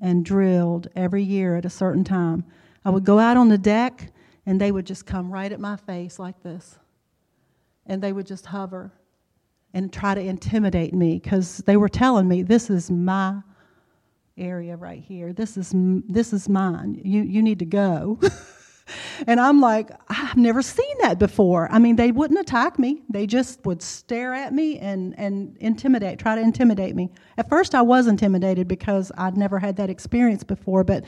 and 0.00 0.24
drilled 0.24 0.88
every 0.96 1.22
year 1.22 1.56
at 1.56 1.64
a 1.64 1.70
certain 1.70 2.04
time. 2.04 2.44
I 2.84 2.90
would 2.90 3.04
go 3.04 3.18
out 3.18 3.36
on 3.36 3.48
the 3.48 3.58
deck 3.58 4.12
and 4.46 4.60
they 4.60 4.70
would 4.70 4.86
just 4.86 5.06
come 5.06 5.30
right 5.30 5.50
at 5.50 5.60
my 5.60 5.76
face 5.76 6.18
like 6.18 6.42
this. 6.42 6.78
And 7.86 8.02
they 8.02 8.12
would 8.12 8.26
just 8.26 8.46
hover 8.46 8.92
and 9.74 9.92
try 9.92 10.14
to 10.14 10.20
intimidate 10.20 10.94
me 10.94 11.18
because 11.18 11.58
they 11.58 11.76
were 11.76 11.88
telling 11.88 12.26
me 12.28 12.42
this 12.42 12.70
is 12.70 12.90
my 12.90 13.40
area 14.38 14.76
right 14.76 15.02
here. 15.02 15.32
This 15.32 15.56
is 15.56 15.72
this 15.74 16.32
is 16.32 16.48
mine. 16.48 17.00
You 17.04 17.22
you 17.22 17.42
need 17.42 17.58
to 17.58 17.64
go. 17.64 18.18
and 19.26 19.40
I'm 19.40 19.60
like, 19.60 19.90
I've 20.08 20.36
never 20.36 20.62
seen 20.62 20.98
that 21.00 21.18
before. 21.18 21.68
I 21.70 21.78
mean, 21.78 21.96
they 21.96 22.12
wouldn't 22.12 22.38
attack 22.38 22.78
me. 22.78 23.02
They 23.08 23.26
just 23.26 23.64
would 23.64 23.82
stare 23.82 24.34
at 24.34 24.52
me 24.52 24.78
and 24.78 25.18
and 25.18 25.56
intimidate, 25.60 26.18
try 26.18 26.34
to 26.34 26.40
intimidate 26.40 26.94
me. 26.94 27.10
At 27.36 27.48
first 27.48 27.74
I 27.74 27.82
was 27.82 28.06
intimidated 28.06 28.68
because 28.68 29.10
I'd 29.16 29.36
never 29.36 29.58
had 29.58 29.76
that 29.76 29.90
experience 29.90 30.44
before, 30.44 30.84
but 30.84 31.04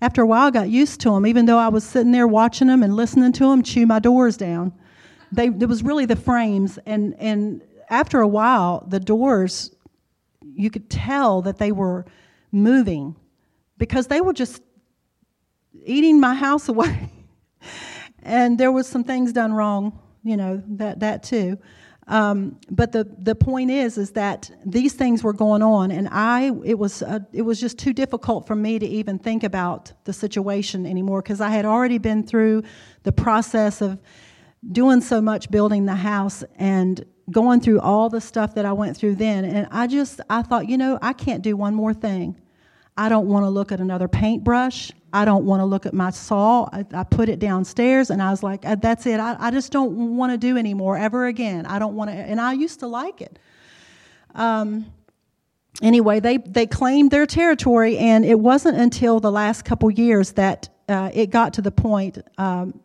after 0.00 0.22
a 0.22 0.26
while 0.26 0.48
I 0.48 0.50
got 0.50 0.68
used 0.68 1.00
to 1.02 1.10
them 1.10 1.26
even 1.26 1.46
though 1.46 1.58
I 1.58 1.68
was 1.68 1.84
sitting 1.84 2.12
there 2.12 2.26
watching 2.28 2.68
them 2.68 2.82
and 2.82 2.96
listening 2.96 3.32
to 3.32 3.50
them 3.50 3.62
chew 3.62 3.86
my 3.86 3.98
doors 3.98 4.36
down. 4.36 4.72
They 5.32 5.46
it 5.46 5.68
was 5.68 5.82
really 5.82 6.06
the 6.06 6.16
frames 6.16 6.78
and 6.86 7.14
and 7.18 7.62
after 7.88 8.20
a 8.20 8.28
while 8.28 8.84
the 8.88 9.00
doors 9.00 9.74
you 10.54 10.70
could 10.70 10.90
tell 10.90 11.42
that 11.42 11.58
they 11.58 11.72
were 11.72 12.06
moving 12.50 13.16
because 13.78 14.08
they 14.08 14.20
were 14.20 14.32
just 14.32 14.62
eating 15.84 16.20
my 16.20 16.34
house 16.34 16.68
away. 16.68 17.10
and 18.22 18.58
there 18.58 18.72
was 18.72 18.86
some 18.86 19.04
things 19.04 19.32
done 19.32 19.52
wrong, 19.52 19.98
you 20.22 20.36
know, 20.36 20.62
that, 20.66 21.00
that 21.00 21.22
too. 21.22 21.58
Um, 22.06 22.58
but 22.70 22.90
the, 22.90 23.04
the 23.18 23.34
point 23.34 23.70
is 23.70 23.96
is 23.96 24.12
that 24.12 24.50
these 24.66 24.94
things 24.94 25.22
were 25.22 25.32
going 25.32 25.62
on 25.62 25.92
and 25.92 26.08
i 26.10 26.50
it 26.64 26.76
was 26.76 27.02
uh, 27.02 27.20
it 27.32 27.42
was 27.42 27.60
just 27.60 27.78
too 27.78 27.92
difficult 27.92 28.48
for 28.48 28.56
me 28.56 28.80
to 28.80 28.86
even 28.86 29.16
think 29.16 29.44
about 29.44 29.92
the 30.06 30.12
situation 30.12 30.86
anymore 30.86 31.22
because 31.22 31.40
i 31.40 31.50
had 31.50 31.64
already 31.64 31.98
been 31.98 32.26
through 32.26 32.64
the 33.04 33.12
process 33.12 33.80
of 33.80 34.00
doing 34.72 35.00
so 35.00 35.20
much 35.20 35.52
building 35.52 35.86
the 35.86 35.94
house 35.94 36.42
and 36.56 37.04
going 37.30 37.60
through 37.60 37.80
all 37.80 38.08
the 38.08 38.20
stuff 38.20 38.54
that 38.54 38.64
I 38.64 38.72
went 38.72 38.96
through 38.96 39.16
then. 39.16 39.44
And 39.44 39.68
I 39.70 39.86
just, 39.86 40.20
I 40.28 40.42
thought, 40.42 40.68
you 40.68 40.76
know, 40.76 40.98
I 41.00 41.12
can't 41.12 41.42
do 41.42 41.56
one 41.56 41.74
more 41.74 41.94
thing. 41.94 42.40
I 43.00 43.08
don't 43.08 43.28
want 43.28 43.46
to 43.46 43.48
look 43.48 43.72
at 43.72 43.80
another 43.80 44.08
paintbrush. 44.08 44.90
I 45.14 45.24
don't 45.24 45.46
want 45.46 45.60
to 45.60 45.64
look 45.64 45.86
at 45.86 45.94
my 45.94 46.10
saw. 46.10 46.68
I, 46.70 46.84
I 46.92 47.02
put 47.02 47.30
it 47.30 47.38
downstairs 47.38 48.10
and 48.10 48.20
I 48.20 48.30
was 48.30 48.42
like, 48.42 48.66
uh, 48.66 48.74
that's 48.74 49.06
it. 49.06 49.18
I, 49.18 49.36
I 49.40 49.50
just 49.50 49.72
don't 49.72 50.18
want 50.18 50.32
to 50.32 50.36
do 50.36 50.58
anymore 50.58 50.98
ever 50.98 51.24
again. 51.26 51.64
I 51.64 51.78
don't 51.78 51.96
want 51.96 52.10
to, 52.10 52.16
and 52.16 52.38
I 52.38 52.52
used 52.52 52.80
to 52.80 52.86
like 52.86 53.22
it. 53.22 53.38
Um, 54.34 54.84
anyway, 55.80 56.20
they, 56.20 56.36
they 56.36 56.66
claimed 56.66 57.10
their 57.10 57.24
territory, 57.24 57.96
and 57.96 58.22
it 58.22 58.38
wasn't 58.38 58.76
until 58.76 59.18
the 59.18 59.32
last 59.32 59.64
couple 59.64 59.90
years 59.90 60.32
that 60.32 60.68
uh, 60.90 61.10
it 61.14 61.30
got 61.30 61.54
to 61.54 61.62
the 61.62 61.72
point. 61.72 62.18
Um, 62.36 62.80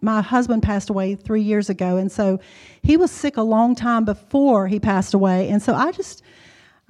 my 0.00 0.22
husband 0.22 0.62
passed 0.62 0.88
away 0.88 1.16
three 1.16 1.42
years 1.42 1.68
ago, 1.68 1.98
and 1.98 2.10
so 2.10 2.40
he 2.82 2.96
was 2.96 3.10
sick 3.10 3.36
a 3.36 3.42
long 3.42 3.74
time 3.74 4.06
before 4.06 4.68
he 4.68 4.80
passed 4.80 5.12
away. 5.12 5.50
And 5.50 5.62
so 5.62 5.74
I 5.74 5.92
just, 5.92 6.22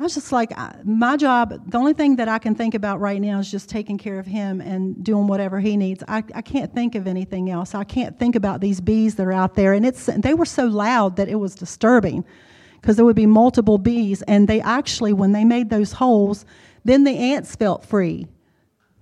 I 0.00 0.02
was 0.02 0.14
just 0.14 0.32
like, 0.32 0.54
my 0.82 1.18
job, 1.18 1.70
the 1.70 1.76
only 1.76 1.92
thing 1.92 2.16
that 2.16 2.26
I 2.26 2.38
can 2.38 2.54
think 2.54 2.74
about 2.74 3.00
right 3.00 3.20
now 3.20 3.38
is 3.38 3.50
just 3.50 3.68
taking 3.68 3.98
care 3.98 4.18
of 4.18 4.24
him 4.24 4.62
and 4.62 5.04
doing 5.04 5.26
whatever 5.26 5.60
he 5.60 5.76
needs. 5.76 6.02
I, 6.08 6.24
I 6.34 6.40
can't 6.40 6.74
think 6.74 6.94
of 6.94 7.06
anything 7.06 7.50
else. 7.50 7.74
I 7.74 7.84
can't 7.84 8.18
think 8.18 8.34
about 8.34 8.62
these 8.62 8.80
bees 8.80 9.16
that 9.16 9.26
are 9.26 9.32
out 9.32 9.56
there. 9.56 9.74
And 9.74 9.84
it's, 9.84 10.06
they 10.06 10.32
were 10.32 10.46
so 10.46 10.64
loud 10.64 11.16
that 11.16 11.28
it 11.28 11.34
was 11.34 11.54
disturbing 11.54 12.24
because 12.80 12.96
there 12.96 13.04
would 13.04 13.14
be 13.14 13.26
multiple 13.26 13.76
bees. 13.76 14.22
And 14.22 14.48
they 14.48 14.62
actually, 14.62 15.12
when 15.12 15.32
they 15.32 15.44
made 15.44 15.68
those 15.68 15.92
holes, 15.92 16.46
then 16.82 17.04
the 17.04 17.10
ants 17.10 17.54
felt 17.54 17.84
free 17.84 18.26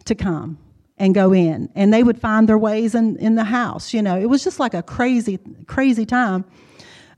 to 0.05 0.17
come 0.17 0.59
and 0.97 1.15
go 1.15 1.33
in. 1.33 1.71
And 1.77 1.95
they 1.95 2.03
would 2.03 2.21
find 2.21 2.49
their 2.49 2.59
ways 2.59 2.97
in, 2.97 3.19
in 3.19 3.37
the 3.37 3.45
house. 3.45 3.95
You 3.95 4.03
know, 4.03 4.19
it 4.19 4.27
was 4.27 4.43
just 4.43 4.59
like 4.59 4.75
a 4.75 4.83
crazy, 4.83 5.39
crazy 5.69 6.07
time. 6.07 6.45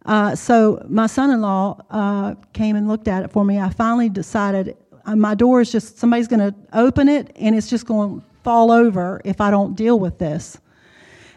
Uh, 0.06 0.34
so 0.34 0.84
my 0.88 1.06
son-in-law 1.06 1.78
uh, 1.90 2.34
came 2.52 2.76
and 2.76 2.88
looked 2.88 3.08
at 3.08 3.22
it 3.22 3.30
for 3.30 3.44
me. 3.44 3.58
I 3.58 3.70
finally 3.70 4.08
decided 4.08 4.76
uh, 5.04 5.16
my 5.16 5.34
door 5.34 5.60
is 5.60 5.70
just 5.70 5.98
somebody's 5.98 6.28
going 6.28 6.40
to 6.40 6.54
open 6.72 7.08
it 7.08 7.32
and 7.36 7.54
it's 7.54 7.68
just 7.68 7.86
going 7.86 8.20
to 8.20 8.26
fall 8.42 8.72
over 8.72 9.20
if 9.24 9.40
I 9.40 9.50
don't 9.50 9.74
deal 9.74 9.98
with 9.98 10.18
this. 10.18 10.58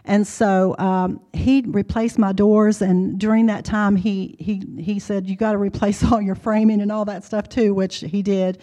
And 0.05 0.27
so 0.27 0.75
um, 0.79 1.21
he 1.31 1.63
replaced 1.65 2.19
my 2.19 2.33
doors, 2.33 2.81
and 2.81 3.17
during 3.17 3.45
that 3.45 3.63
time, 3.63 3.95
he 3.95 4.35
he 4.37 4.61
he 4.77 4.99
said, 4.99 5.29
"You 5.29 5.37
got 5.37 5.53
to 5.53 5.57
replace 5.57 6.03
all 6.11 6.21
your 6.21 6.35
framing 6.35 6.81
and 6.81 6.91
all 6.91 7.05
that 7.05 7.23
stuff 7.23 7.47
too," 7.47 7.73
which 7.73 8.01
he 8.01 8.21
did. 8.21 8.61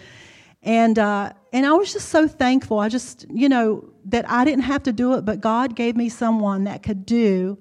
And, 0.62 0.98
uh, 0.98 1.32
and 1.52 1.64
I 1.64 1.72
was 1.72 1.92
just 1.92 2.10
so 2.10 2.28
thankful. 2.28 2.78
I 2.78 2.88
just, 2.88 3.24
you 3.30 3.48
know, 3.48 3.88
that 4.06 4.30
I 4.30 4.44
didn't 4.44 4.64
have 4.64 4.82
to 4.84 4.92
do 4.92 5.14
it, 5.14 5.24
but 5.24 5.40
God 5.40 5.74
gave 5.74 5.96
me 5.96 6.08
someone 6.08 6.64
that 6.64 6.82
could 6.82 7.06
do 7.06 7.58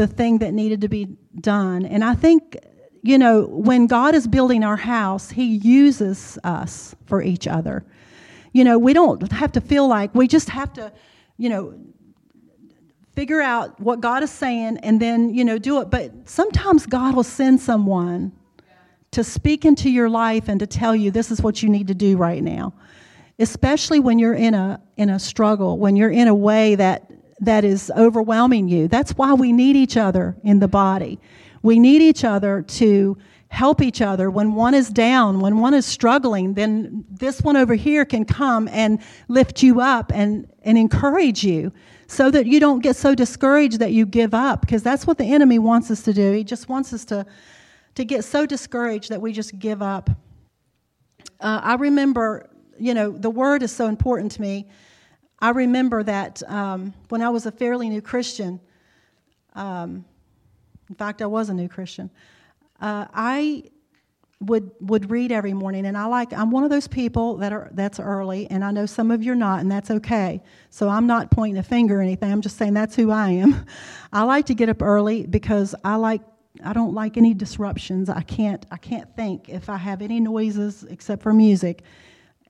the 0.00 0.06
thing 0.06 0.38
that 0.38 0.54
needed 0.54 0.80
to 0.80 0.88
be 0.88 1.04
done. 1.42 1.84
And 1.84 2.02
I 2.02 2.14
think, 2.14 2.56
you 3.02 3.18
know, 3.18 3.42
when 3.42 3.86
God 3.86 4.14
is 4.14 4.26
building 4.26 4.64
our 4.64 4.78
house, 4.78 5.28
He 5.28 5.56
uses 5.56 6.38
us 6.42 6.94
for 7.04 7.22
each 7.22 7.46
other. 7.46 7.84
You 8.54 8.64
know, 8.64 8.78
we 8.78 8.94
don't 8.94 9.30
have 9.30 9.52
to 9.52 9.60
feel 9.60 9.86
like 9.86 10.14
we 10.14 10.26
just 10.26 10.48
have 10.48 10.72
to, 10.72 10.90
you 11.36 11.50
know, 11.50 11.74
figure 13.14 13.42
out 13.42 13.78
what 13.78 14.00
God 14.00 14.22
is 14.22 14.30
saying 14.30 14.78
and 14.78 14.98
then, 14.98 15.34
you 15.34 15.44
know, 15.44 15.58
do 15.58 15.82
it. 15.82 15.90
But 15.90 16.12
sometimes 16.24 16.86
God 16.86 17.14
will 17.14 17.22
send 17.22 17.60
someone 17.60 18.32
to 19.10 19.22
speak 19.22 19.66
into 19.66 19.90
your 19.90 20.08
life 20.08 20.48
and 20.48 20.58
to 20.60 20.66
tell 20.66 20.96
you 20.96 21.10
this 21.10 21.30
is 21.30 21.42
what 21.42 21.62
you 21.62 21.68
need 21.68 21.88
to 21.88 21.94
do 21.94 22.16
right 22.16 22.42
now 22.42 22.72
especially 23.40 23.98
when 23.98 24.18
you're 24.18 24.34
in 24.34 24.52
a 24.52 24.78
in 24.98 25.08
a 25.08 25.18
struggle 25.18 25.78
when 25.78 25.96
you're 25.96 26.10
in 26.10 26.28
a 26.28 26.34
way 26.34 26.74
that 26.74 27.10
that 27.40 27.64
is 27.64 27.90
overwhelming 27.96 28.68
you 28.68 28.88
that's 28.88 29.12
why 29.12 29.32
we 29.32 29.52
need 29.52 29.76
each 29.76 29.96
other 29.96 30.36
in 30.42 30.58
the 30.58 30.68
body 30.68 31.18
we 31.62 31.78
need 31.78 32.02
each 32.02 32.24
other 32.24 32.62
to 32.62 33.16
help 33.48 33.82
each 33.82 34.00
other 34.00 34.30
when 34.30 34.54
one 34.54 34.74
is 34.74 34.88
down 34.90 35.40
when 35.40 35.58
one 35.58 35.74
is 35.74 35.84
struggling 35.84 36.54
then 36.54 37.04
this 37.10 37.40
one 37.42 37.56
over 37.56 37.74
here 37.74 38.04
can 38.04 38.24
come 38.24 38.68
and 38.68 39.00
lift 39.28 39.62
you 39.62 39.80
up 39.80 40.12
and 40.14 40.48
and 40.62 40.78
encourage 40.78 41.42
you 41.42 41.72
so 42.06 42.30
that 42.30 42.46
you 42.46 42.60
don't 42.60 42.80
get 42.80 42.96
so 42.96 43.14
discouraged 43.14 43.78
that 43.78 43.92
you 43.92 44.04
give 44.06 44.34
up 44.34 44.60
because 44.60 44.82
that's 44.82 45.06
what 45.06 45.18
the 45.18 45.24
enemy 45.24 45.58
wants 45.58 45.90
us 45.90 46.02
to 46.02 46.12
do 46.12 46.32
he 46.32 46.44
just 46.44 46.68
wants 46.68 46.92
us 46.92 47.04
to 47.04 47.26
to 47.94 48.04
get 48.04 48.24
so 48.24 48.46
discouraged 48.46 49.10
that 49.10 49.20
we 49.20 49.32
just 49.32 49.58
give 49.58 49.82
up. 49.82 50.10
Uh, 51.40 51.60
I 51.62 51.74
remember, 51.74 52.48
you 52.78 52.94
know, 52.94 53.10
the 53.10 53.30
word 53.30 53.62
is 53.62 53.72
so 53.72 53.86
important 53.86 54.32
to 54.32 54.40
me. 54.40 54.68
I 55.40 55.50
remember 55.50 56.02
that 56.02 56.42
um, 56.48 56.92
when 57.08 57.22
I 57.22 57.30
was 57.30 57.46
a 57.46 57.52
fairly 57.52 57.88
new 57.88 58.02
Christian, 58.02 58.60
um, 59.54 60.04
in 60.88 60.94
fact, 60.96 61.22
I 61.22 61.26
was 61.26 61.48
a 61.48 61.54
new 61.54 61.68
Christian, 61.68 62.10
uh, 62.80 63.06
I 63.12 63.64
would 64.40 64.70
would 64.80 65.10
read 65.10 65.30
every 65.30 65.52
morning 65.52 65.84
and 65.84 65.98
I 65.98 66.06
like 66.06 66.32
I'm 66.32 66.50
one 66.50 66.64
of 66.64 66.70
those 66.70 66.88
people 66.88 67.36
that 67.38 67.52
are 67.52 67.68
that's 67.74 68.00
early 68.00 68.50
and 68.50 68.64
I 68.64 68.70
know 68.70 68.86
some 68.86 69.10
of 69.10 69.22
you're 69.22 69.34
not 69.34 69.60
and 69.60 69.70
that's 69.70 69.90
okay. 69.90 70.42
So 70.70 70.88
I'm 70.88 71.06
not 71.06 71.30
pointing 71.30 71.58
a 71.58 71.62
finger 71.62 71.98
or 71.98 72.02
anything. 72.02 72.32
I'm 72.32 72.40
just 72.40 72.56
saying 72.56 72.72
that's 72.72 72.96
who 72.96 73.10
I 73.10 73.30
am. 73.32 73.66
I 74.12 74.22
like 74.22 74.46
to 74.46 74.54
get 74.54 74.70
up 74.70 74.80
early 74.80 75.26
because 75.26 75.74
I 75.84 75.96
like 75.96 76.22
I 76.64 76.72
don't 76.72 76.94
like 76.94 77.18
any 77.18 77.34
disruptions. 77.34 78.08
I 78.08 78.22
can't 78.22 78.64
I 78.70 78.78
can't 78.78 79.14
think 79.14 79.50
if 79.50 79.68
I 79.68 79.76
have 79.76 80.00
any 80.00 80.20
noises 80.20 80.84
except 80.84 81.22
for 81.22 81.34
music. 81.34 81.82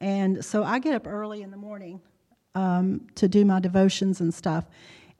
And 0.00 0.44
so 0.44 0.62
I 0.62 0.78
get 0.78 0.94
up 0.94 1.08
early 1.08 1.42
in 1.42 1.50
the 1.50 1.56
morning 1.56 2.00
um, 2.54 3.06
to 3.14 3.28
do 3.28 3.44
my 3.44 3.60
devotions 3.60 4.20
and 4.20 4.32
stuff. 4.32 4.64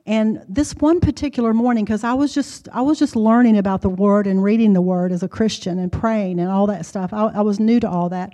And 0.05 0.43
this 0.49 0.73
one 0.75 0.99
particular 0.99 1.53
morning, 1.53 1.85
because 1.85 2.03
I 2.03 2.13
was 2.13 2.33
just 2.33 2.67
I 2.73 2.81
was 2.81 2.97
just 2.97 3.15
learning 3.15 3.57
about 3.57 3.81
the 3.81 3.89
Word 3.89 4.25
and 4.25 4.43
reading 4.43 4.73
the 4.73 4.81
Word 4.81 5.11
as 5.11 5.21
a 5.21 5.27
Christian 5.27 5.77
and 5.77 5.91
praying 5.91 6.39
and 6.39 6.49
all 6.49 6.67
that 6.67 6.85
stuff. 6.85 7.13
I, 7.13 7.27
I 7.27 7.41
was 7.41 7.59
new 7.59 7.79
to 7.79 7.89
all 7.89 8.09
that. 8.09 8.33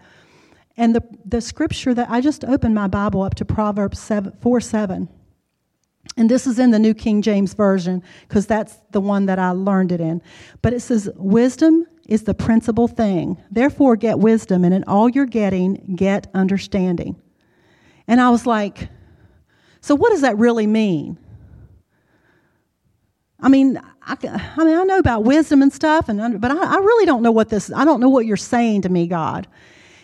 And 0.77 0.95
the 0.95 1.03
the 1.25 1.41
scripture 1.41 1.93
that 1.93 2.09
I 2.09 2.21
just 2.21 2.45
opened 2.45 2.73
my 2.73 2.87
Bible 2.87 3.21
up 3.21 3.35
to 3.35 3.45
Proverbs 3.45 3.99
7, 3.99 4.33
4 4.41 4.61
7. 4.61 5.09
And 6.15 6.29
this 6.31 6.47
is 6.47 6.57
in 6.57 6.71
the 6.71 6.79
New 6.79 6.93
King 6.93 7.21
James 7.21 7.53
Version 7.53 8.01
because 8.27 8.47
that's 8.47 8.77
the 8.91 9.01
one 9.01 9.25
that 9.25 9.37
I 9.37 9.51
learned 9.51 9.91
it 9.91 9.99
in. 9.99 10.21
But 10.61 10.73
it 10.73 10.79
says, 10.79 11.09
Wisdom 11.15 11.85
is 12.07 12.23
the 12.23 12.33
principal 12.33 12.87
thing. 12.87 13.37
Therefore, 13.51 13.97
get 13.97 14.19
wisdom, 14.19 14.63
and 14.63 14.73
in 14.73 14.85
all 14.85 15.09
you're 15.09 15.25
getting, 15.25 15.95
get 15.95 16.27
understanding. 16.33 17.21
And 18.07 18.21
I 18.21 18.29
was 18.29 18.45
like, 18.45 18.89
So 19.81 19.95
what 19.95 20.11
does 20.11 20.21
that 20.21 20.37
really 20.37 20.67
mean? 20.67 21.17
I 23.39 23.49
mean, 23.49 23.79
I, 24.01 24.17
I 24.57 24.63
mean, 24.63 24.75
I 24.75 24.83
know 24.83 24.97
about 24.97 25.23
wisdom 25.23 25.61
and 25.61 25.71
stuff, 25.71 26.09
and 26.09 26.41
but 26.41 26.51
I, 26.51 26.75
I 26.75 26.77
really 26.77 27.05
don't 27.05 27.21
know 27.21 27.31
what 27.31 27.49
this. 27.49 27.71
I 27.71 27.85
don't 27.85 27.99
know 27.99 28.09
what 28.09 28.25
you're 28.25 28.37
saying 28.37 28.83
to 28.83 28.89
me, 28.89 29.07
God. 29.07 29.47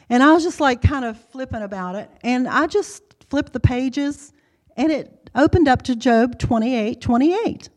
And 0.09 0.21
I 0.21 0.33
was 0.33 0.43
just 0.43 0.59
like 0.59 0.81
kind 0.81 1.05
of 1.05 1.19
flipping 1.31 1.61
about 1.63 1.95
it, 1.95 2.09
and 2.23 2.47
I 2.47 2.67
just 2.67 3.01
flipped 3.29 3.53
the 3.53 3.59
pages, 3.59 4.33
and 4.77 4.91
it 4.91 5.29
opened 5.33 5.67
up 5.67 5.81
to 5.83 5.95
Job 5.95 6.37
28, 6.37 7.01
28. 7.01 7.69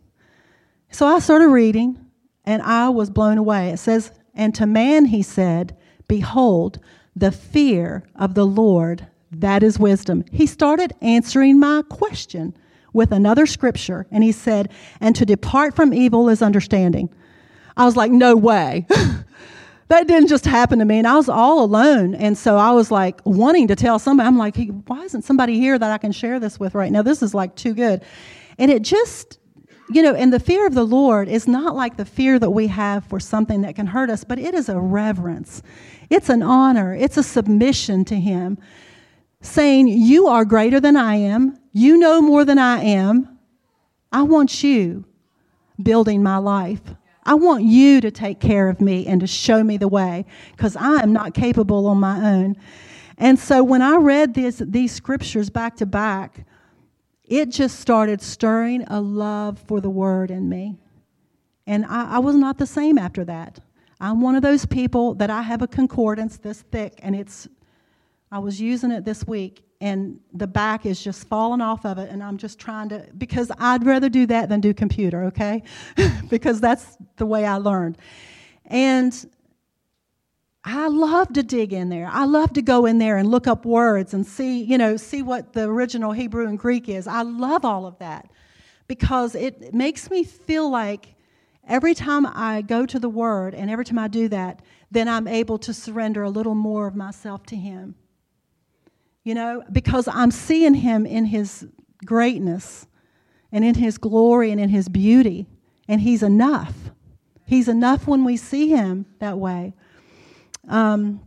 So 0.91 1.07
I 1.07 1.21
started 1.21 1.49
reading, 1.49 1.99
and 2.45 2.61
I 2.63 2.91
was 2.91 3.09
blown 3.09 3.39
away. 3.39 3.71
It 3.71 3.79
says, 3.79 4.13
"And 4.35 4.55
to 4.57 4.67
man 4.67 5.07
he 5.07 5.23
said, 5.23 5.77
Behold, 6.09 6.79
the 7.15 7.33
fear 7.33 8.05
of 8.15 8.35
the 8.35 8.47
Lord, 8.47 9.07
that 9.41 9.63
is 9.63 9.79
wisdom." 9.79 10.25
He 10.33 10.47
started 10.47 10.93
answering 11.01 11.59
my 11.59 11.83
question 11.89 12.55
with 12.93 13.13
another 13.13 13.47
scripture, 13.47 14.07
and 14.11 14.25
he 14.25 14.33
said, 14.33 14.71
And 15.01 15.15
to 15.17 15.27
depart 15.27 15.77
from 15.77 15.93
evil 15.93 16.29
is 16.29 16.43
understanding. 16.43 17.11
I 17.77 17.85
was 17.85 17.95
like, 17.95 18.11
No 18.11 18.35
way. 18.37 18.87
that 19.89 20.09
didn't 20.09 20.29
just 20.29 20.45
happen 20.45 20.79
to 20.81 20.85
me. 20.85 20.99
And 20.99 21.07
I 21.07 21.17
was 21.17 21.29
all 21.29 21.63
alone. 21.63 22.15
And 22.15 22.37
so 22.37 22.57
I 22.57 22.73
was 22.73 22.91
like 22.91 23.21
wanting 23.25 23.69
to 23.69 23.77
tell 23.77 23.99
somebody, 23.99 24.27
I'm 24.27 24.39
like, 24.39 24.57
why 24.87 25.03
isn't 25.05 25.23
somebody 25.23 25.61
here 25.61 25.79
that 25.79 25.91
I 25.91 25.99
can 25.99 26.13
share 26.13 26.41
this 26.41 26.59
with 26.59 26.75
right 26.75 26.91
now? 26.91 27.03
This 27.03 27.23
is 27.23 27.35
like 27.35 27.55
too 27.55 27.73
good. 27.73 28.03
And 28.59 28.71
it 28.71 28.83
just, 28.83 29.39
you 29.91 30.03
know, 30.03 30.15
and 30.15 30.33
the 30.33 30.41
fear 30.41 30.67
of 30.67 30.75
the 30.75 30.85
Lord 30.85 31.29
is 31.29 31.47
not 31.47 31.77
like 31.77 31.97
the 31.97 32.05
fear 32.05 32.39
that 32.39 32.51
we 32.51 32.67
have 32.67 33.05
for 33.05 33.21
something 33.21 33.61
that 33.61 33.77
can 33.77 33.87
hurt 33.87 34.11
us, 34.11 34.25
but 34.25 34.39
it 34.39 34.55
is 34.55 34.69
a 34.69 34.79
reverence. 34.81 35.63
It's 36.11 36.29
an 36.29 36.43
honor. 36.43 36.95
It's 36.95 37.17
a 37.17 37.23
submission 37.23 38.05
to 38.07 38.17
Him, 38.17 38.59
saying, 39.47 39.89
You 39.89 40.27
are 40.27 40.45
greater 40.45 40.81
than 40.81 40.97
I 40.97 41.17
am. 41.17 41.59
You 41.73 41.99
know 41.99 42.21
more 42.21 42.45
than 42.45 42.59
I 42.59 42.83
am. 42.83 43.39
I 44.13 44.23
want 44.23 44.63
you 44.63 45.05
building 45.83 46.23
my 46.23 46.39
life. 46.39 46.83
I 47.25 47.35
want 47.35 47.65
you 47.65 48.01
to 48.01 48.11
take 48.11 48.41
care 48.41 48.69
of 48.69 48.81
me 48.81 49.07
and 49.07 49.21
to 49.21 49.27
show 49.27 49.63
me 49.65 49.77
the 49.77 49.89
way 49.89 50.25
because 50.53 50.77
I 50.77 51.03
am 51.03 51.13
not 51.13 51.35
capable 51.35 51.87
on 51.87 51.99
my 51.99 52.33
own. 52.33 52.57
And 53.19 53.39
so 53.39 53.65
when 53.65 53.83
I 53.83 53.97
read 53.97 54.35
this, 54.35 54.63
these 54.65 54.93
scriptures 54.93 55.51
back 55.51 55.77
to 55.77 55.87
back, 55.87 56.47
it 57.25 57.49
just 57.51 57.81
started 57.81 58.23
stirring 58.23 58.85
a 58.85 59.01
love 59.01 59.59
for 59.67 59.81
the 59.81 59.91
word 59.91 60.31
in 60.31 60.49
me. 60.49 60.77
And 61.67 61.85
I, 61.87 62.17
I 62.17 62.19
was 62.21 62.37
not 62.37 62.59
the 62.59 62.67
same 62.67 62.99
after 62.99 63.25
that. 63.25 63.59
I'm 64.01 64.21
one 64.21 64.37
of 64.37 64.43
those 64.43 64.67
people 64.67 65.15
that 65.15 65.31
I 65.31 65.43
have 65.43 65.63
a 65.63 65.67
concordance 65.67 66.37
this 66.37 66.63
thick, 66.63 67.01
and 67.03 67.17
it's, 67.17 67.49
I 68.31 68.39
was 68.39 68.61
using 68.61 68.91
it 68.91 69.05
this 69.05 69.27
week, 69.27 69.67
and 69.81 70.21
the 70.33 70.47
back 70.47 70.87
is 70.87 71.03
just 71.03 71.29
falling 71.29 71.61
off 71.61 71.85
of 71.85 71.99
it 71.99 72.11
and 72.11 72.23
i'm 72.23 72.37
just 72.37 72.59
trying 72.59 72.89
to 72.89 73.07
because 73.19 73.51
i'd 73.59 73.85
rather 73.85 74.09
do 74.09 74.27
that 74.27 74.49
than 74.49 74.61
do 74.61 74.73
computer 74.73 75.25
okay? 75.25 75.63
Because 76.29 76.61
that's 76.61 76.97
the 77.17 77.27
way 77.27 77.45
i 77.45 77.57
learned. 77.57 77.99
And 78.67 79.13
i 80.65 80.89
love 80.89 81.33
to 81.35 81.43
dig 81.43 81.73
in 81.73 81.89
there. 81.89 82.09
I 82.11 82.25
love 82.25 82.53
to 82.55 82.63
go 82.63 82.87
in 82.87 82.99
there 82.99 83.17
and 83.17 83.31
look 83.31 83.47
up 83.47 83.65
words 83.65 84.15
and 84.15 84.27
see 84.27 84.63
you 84.63 84.79
know 84.79 84.97
see 84.97 85.23
what 85.23 85.53
the 85.53 85.69
original 85.69 86.13
hebrew 86.13 86.47
and 86.47 86.59
greek 86.59 86.89
is. 86.89 87.07
I 87.07 87.23
love 87.23 87.65
all 87.65 87.87
of 87.87 87.99
that 87.99 88.31
because 88.89 89.35
it 89.35 89.75
makes 89.75 90.11
me 90.11 90.25
feel 90.25 90.71
like 90.71 91.15
every 91.69 91.95
time 91.95 92.27
i 92.27 92.63
go 92.63 92.87
to 92.87 92.99
the 92.99 93.09
word 93.09 93.55
and 93.55 93.71
every 93.71 93.85
time 93.85 93.99
i 93.99 94.07
do 94.07 94.29
that 94.29 94.63
then 94.93 95.09
i'm 95.09 95.27
able 95.27 95.59
to 95.59 95.75
surrender 95.75 96.23
a 96.23 96.31
little 96.31 96.55
more 96.55 96.87
of 96.87 96.95
myself 96.95 97.45
to 97.45 97.57
him 97.57 97.97
you 99.27 99.35
know, 99.35 99.61
because 99.73 100.07
I'm 100.07 100.31
seeing 100.31 100.75
him 100.75 101.05
in 101.05 101.25
his 101.25 101.67
greatness 102.05 102.87
and 103.51 103.65
in 103.65 103.75
his 103.75 103.99
glory 103.99 104.53
and 104.53 104.61
in 104.61 104.69
his 104.69 104.89
beauty, 104.89 105.49
and 105.89 106.01
he's 106.01 106.23
enough. 106.23 106.93
He's 107.45 107.67
enough 107.67 108.07
when 108.07 108.23
we 108.23 108.37
see 108.37 108.69
him 108.69 109.05
that 109.19 109.37
way. 109.37 109.75
Um, 110.69 111.27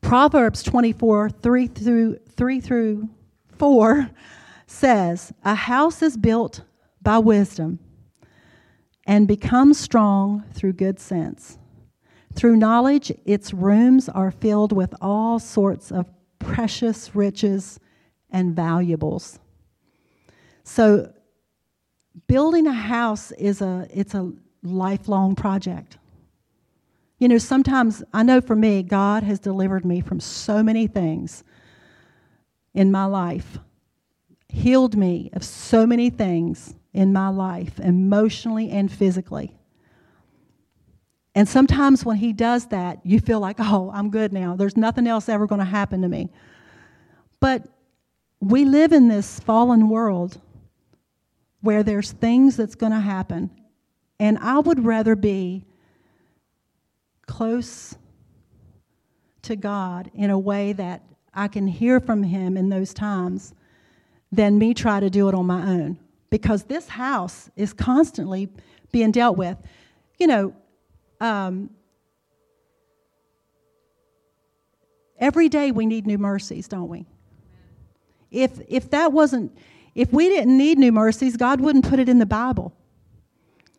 Proverbs 0.00 0.62
24, 0.62 1.28
3 1.28 1.66
through, 1.66 2.16
3 2.30 2.60
through 2.60 3.10
4 3.58 4.08
says, 4.66 5.34
A 5.44 5.54
house 5.54 6.00
is 6.00 6.16
built 6.16 6.62
by 7.02 7.18
wisdom 7.18 7.78
and 9.06 9.28
becomes 9.28 9.78
strong 9.78 10.44
through 10.54 10.72
good 10.72 10.98
sense. 10.98 11.58
Through 12.32 12.56
knowledge, 12.56 13.12
its 13.26 13.52
rooms 13.52 14.08
are 14.08 14.30
filled 14.30 14.72
with 14.72 14.94
all 15.02 15.38
sorts 15.38 15.92
of 15.92 16.06
precious 16.42 17.14
riches 17.14 17.78
and 18.30 18.54
valuables. 18.54 19.38
So 20.64 21.12
building 22.26 22.66
a 22.66 22.72
house 22.72 23.32
is 23.32 23.60
a 23.60 23.86
it's 23.92 24.14
a 24.14 24.32
lifelong 24.62 25.34
project. 25.34 25.98
You 27.18 27.28
know, 27.28 27.38
sometimes 27.38 28.02
I 28.12 28.22
know 28.22 28.40
for 28.40 28.56
me 28.56 28.82
God 28.82 29.22
has 29.22 29.38
delivered 29.38 29.84
me 29.84 30.00
from 30.00 30.20
so 30.20 30.62
many 30.62 30.86
things 30.86 31.44
in 32.74 32.90
my 32.90 33.04
life. 33.04 33.58
Healed 34.48 34.96
me 34.96 35.30
of 35.32 35.44
so 35.44 35.86
many 35.86 36.10
things 36.10 36.74
in 36.92 37.12
my 37.12 37.28
life, 37.28 37.80
emotionally 37.80 38.70
and 38.70 38.90
physically. 38.92 39.56
And 41.34 41.48
sometimes 41.48 42.04
when 42.04 42.18
he 42.18 42.32
does 42.32 42.66
that, 42.66 43.00
you 43.04 43.18
feel 43.18 43.40
like, 43.40 43.56
oh, 43.58 43.90
I'm 43.94 44.10
good 44.10 44.32
now. 44.32 44.54
There's 44.54 44.76
nothing 44.76 45.06
else 45.06 45.28
ever 45.28 45.46
going 45.46 45.60
to 45.60 45.64
happen 45.64 46.02
to 46.02 46.08
me. 46.08 46.30
But 47.40 47.64
we 48.40 48.64
live 48.64 48.92
in 48.92 49.08
this 49.08 49.40
fallen 49.40 49.88
world 49.88 50.40
where 51.62 51.82
there's 51.82 52.12
things 52.12 52.56
that's 52.56 52.74
going 52.74 52.92
to 52.92 53.00
happen. 53.00 53.50
And 54.20 54.38
I 54.38 54.58
would 54.58 54.84
rather 54.84 55.16
be 55.16 55.64
close 57.26 57.94
to 59.42 59.56
God 59.56 60.10
in 60.14 60.30
a 60.30 60.38
way 60.38 60.72
that 60.74 61.02
I 61.32 61.48
can 61.48 61.66
hear 61.66 61.98
from 61.98 62.22
Him 62.22 62.56
in 62.56 62.68
those 62.68 62.92
times 62.92 63.54
than 64.30 64.58
me 64.58 64.74
try 64.74 65.00
to 65.00 65.08
do 65.08 65.28
it 65.28 65.34
on 65.34 65.46
my 65.46 65.62
own. 65.66 65.98
Because 66.30 66.64
this 66.64 66.88
house 66.88 67.50
is 67.56 67.72
constantly 67.72 68.48
being 68.90 69.12
dealt 69.12 69.36
with. 69.36 69.56
You 70.18 70.26
know, 70.26 70.54
um, 71.22 71.70
every 75.18 75.48
day 75.48 75.70
we 75.70 75.86
need 75.86 76.06
new 76.06 76.18
mercies, 76.18 76.66
don't 76.66 76.88
we? 76.88 77.06
If, 78.30 78.60
if 78.68 78.90
that 78.90 79.12
wasn't, 79.12 79.56
if 79.94 80.12
we 80.12 80.28
didn't 80.28 80.56
need 80.56 80.78
new 80.78 80.90
mercies, 80.90 81.36
God 81.36 81.60
wouldn't 81.60 81.88
put 81.88 82.00
it 82.00 82.08
in 82.08 82.18
the 82.18 82.26
Bible. 82.26 82.74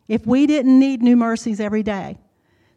If 0.08 0.26
we 0.26 0.48
didn't 0.48 0.80
need 0.80 1.02
new 1.02 1.18
mercies 1.18 1.60
every 1.60 1.84
day. 1.84 2.18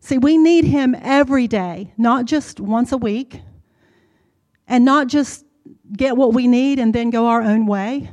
See, 0.01 0.19
we 0.19 0.37
need 0.37 0.65
Him 0.65 0.97
every 1.01 1.47
day, 1.47 1.93
not 1.97 2.25
just 2.25 2.61
once 2.61 2.93
a 2.93 2.97
week, 2.97 3.41
and 4.67 4.85
not 4.85 5.07
just 5.07 5.45
get 5.97 6.17
what 6.17 6.35
we 6.35 6.49
need 6.49 6.79
and 6.81 6.93
then 6.93 7.11
go 7.11 7.27
our 7.27 7.43
own 7.43 7.67
way. 7.67 8.11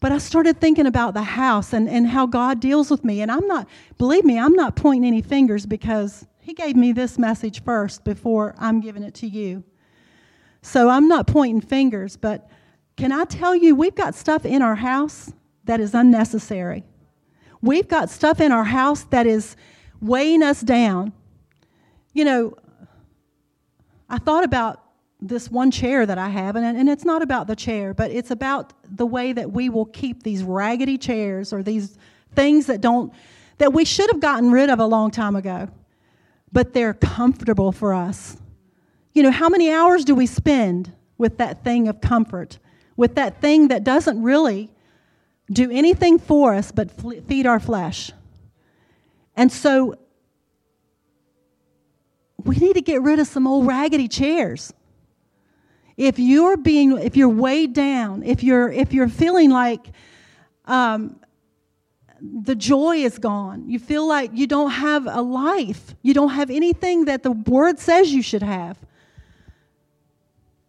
But 0.00 0.12
I 0.12 0.18
started 0.18 0.58
thinking 0.60 0.86
about 0.86 1.12
the 1.12 1.22
house 1.22 1.74
and, 1.74 1.88
and 1.88 2.08
how 2.08 2.26
God 2.26 2.58
deals 2.58 2.90
with 2.90 3.04
me. 3.04 3.20
And 3.20 3.30
I'm 3.30 3.46
not, 3.46 3.68
believe 3.98 4.24
me, 4.24 4.38
I'm 4.38 4.54
not 4.54 4.74
pointing 4.74 5.06
any 5.06 5.20
fingers 5.20 5.66
because 5.66 6.26
He 6.40 6.54
gave 6.54 6.74
me 6.74 6.92
this 6.92 7.18
message 7.18 7.62
first 7.62 8.02
before 8.02 8.54
I'm 8.58 8.80
giving 8.80 9.02
it 9.02 9.14
to 9.16 9.26
you. 9.26 9.62
So 10.62 10.88
I'm 10.88 11.06
not 11.06 11.26
pointing 11.26 11.60
fingers, 11.60 12.16
but 12.16 12.48
can 12.96 13.12
I 13.12 13.24
tell 13.24 13.54
you, 13.54 13.74
we've 13.74 13.94
got 13.94 14.14
stuff 14.14 14.44
in 14.44 14.62
our 14.62 14.74
house 14.74 15.32
that 15.64 15.80
is 15.80 15.94
unnecessary. 15.94 16.84
We've 17.62 17.88
got 17.88 18.10
stuff 18.10 18.40
in 18.40 18.52
our 18.52 18.64
house 18.64 19.04
that 19.04 19.26
is 19.26 19.56
weighing 20.00 20.42
us 20.42 20.62
down. 20.62 21.12
You 22.12 22.24
know, 22.24 22.56
I 24.08 24.18
thought 24.18 24.44
about 24.44 24.82
this 25.22 25.50
one 25.50 25.70
chair 25.70 26.06
that 26.06 26.18
I 26.18 26.28
have, 26.28 26.56
and, 26.56 26.76
and 26.76 26.88
it's 26.88 27.04
not 27.04 27.22
about 27.22 27.46
the 27.46 27.56
chair, 27.56 27.92
but 27.92 28.10
it's 28.10 28.30
about 28.30 28.72
the 28.90 29.06
way 29.06 29.32
that 29.32 29.52
we 29.52 29.68
will 29.68 29.84
keep 29.86 30.22
these 30.22 30.42
raggedy 30.42 30.96
chairs 30.96 31.52
or 31.52 31.62
these 31.62 31.96
things 32.34 32.66
that 32.66 32.80
don't, 32.80 33.12
that 33.58 33.72
we 33.72 33.84
should 33.84 34.10
have 34.10 34.20
gotten 34.20 34.50
rid 34.50 34.70
of 34.70 34.78
a 34.78 34.86
long 34.86 35.10
time 35.10 35.36
ago, 35.36 35.68
but 36.52 36.72
they're 36.72 36.94
comfortable 36.94 37.72
for 37.72 37.92
us. 37.92 38.36
You 39.12 39.22
know, 39.22 39.30
how 39.30 39.48
many 39.48 39.70
hours 39.72 40.04
do 40.04 40.14
we 40.14 40.26
spend 40.26 40.92
with 41.18 41.38
that 41.38 41.64
thing 41.64 41.88
of 41.88 42.00
comfort, 42.00 42.58
with 42.96 43.16
that 43.16 43.40
thing 43.40 43.68
that 43.68 43.84
doesn't 43.84 44.22
really 44.22 44.70
do 45.52 45.70
anything 45.70 46.18
for 46.18 46.54
us 46.54 46.72
but 46.72 46.90
feed 47.26 47.46
our 47.46 47.60
flesh? 47.60 48.12
And 49.36 49.52
so 49.52 49.96
we 52.44 52.56
need 52.56 52.74
to 52.74 52.80
get 52.80 53.02
rid 53.02 53.18
of 53.18 53.26
some 53.26 53.46
old 53.46 53.66
raggedy 53.66 54.08
chairs. 54.08 54.72
If 56.00 56.18
you're 56.18 56.56
being, 56.56 56.96
if 56.96 57.14
you're 57.14 57.28
weighed 57.28 57.74
down, 57.74 58.22
if 58.22 58.42
you're, 58.42 58.72
if 58.72 58.94
you're 58.94 59.10
feeling 59.10 59.50
like 59.50 59.92
um, 60.64 61.20
the 62.22 62.54
joy 62.54 62.96
is 62.96 63.18
gone, 63.18 63.68
you 63.68 63.78
feel 63.78 64.08
like 64.08 64.30
you 64.32 64.46
don't 64.46 64.70
have 64.70 65.06
a 65.06 65.20
life, 65.20 65.94
you 66.00 66.14
don't 66.14 66.30
have 66.30 66.48
anything 66.48 67.04
that 67.04 67.22
the 67.22 67.32
Word 67.32 67.78
says 67.78 68.14
you 68.14 68.22
should 68.22 68.42
have, 68.42 68.78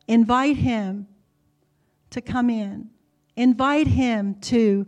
invite 0.10 0.58
Him 0.58 1.08
to 2.10 2.20
come 2.20 2.50
in. 2.50 2.89
Invite 3.38 3.88
Him 3.88 4.36
to 4.41 4.86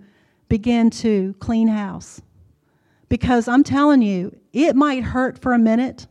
begin 0.49 0.89
to 0.89 1.35
clean 1.39 1.69
house. 1.69 2.21
Because 3.07 3.47
I'm 3.47 3.63
telling 3.63 4.01
you, 4.01 4.37
it 4.51 4.75
might 4.75 5.03
hurt 5.03 5.39
for 5.39 5.53
a 5.53 5.57
minute 5.57 6.07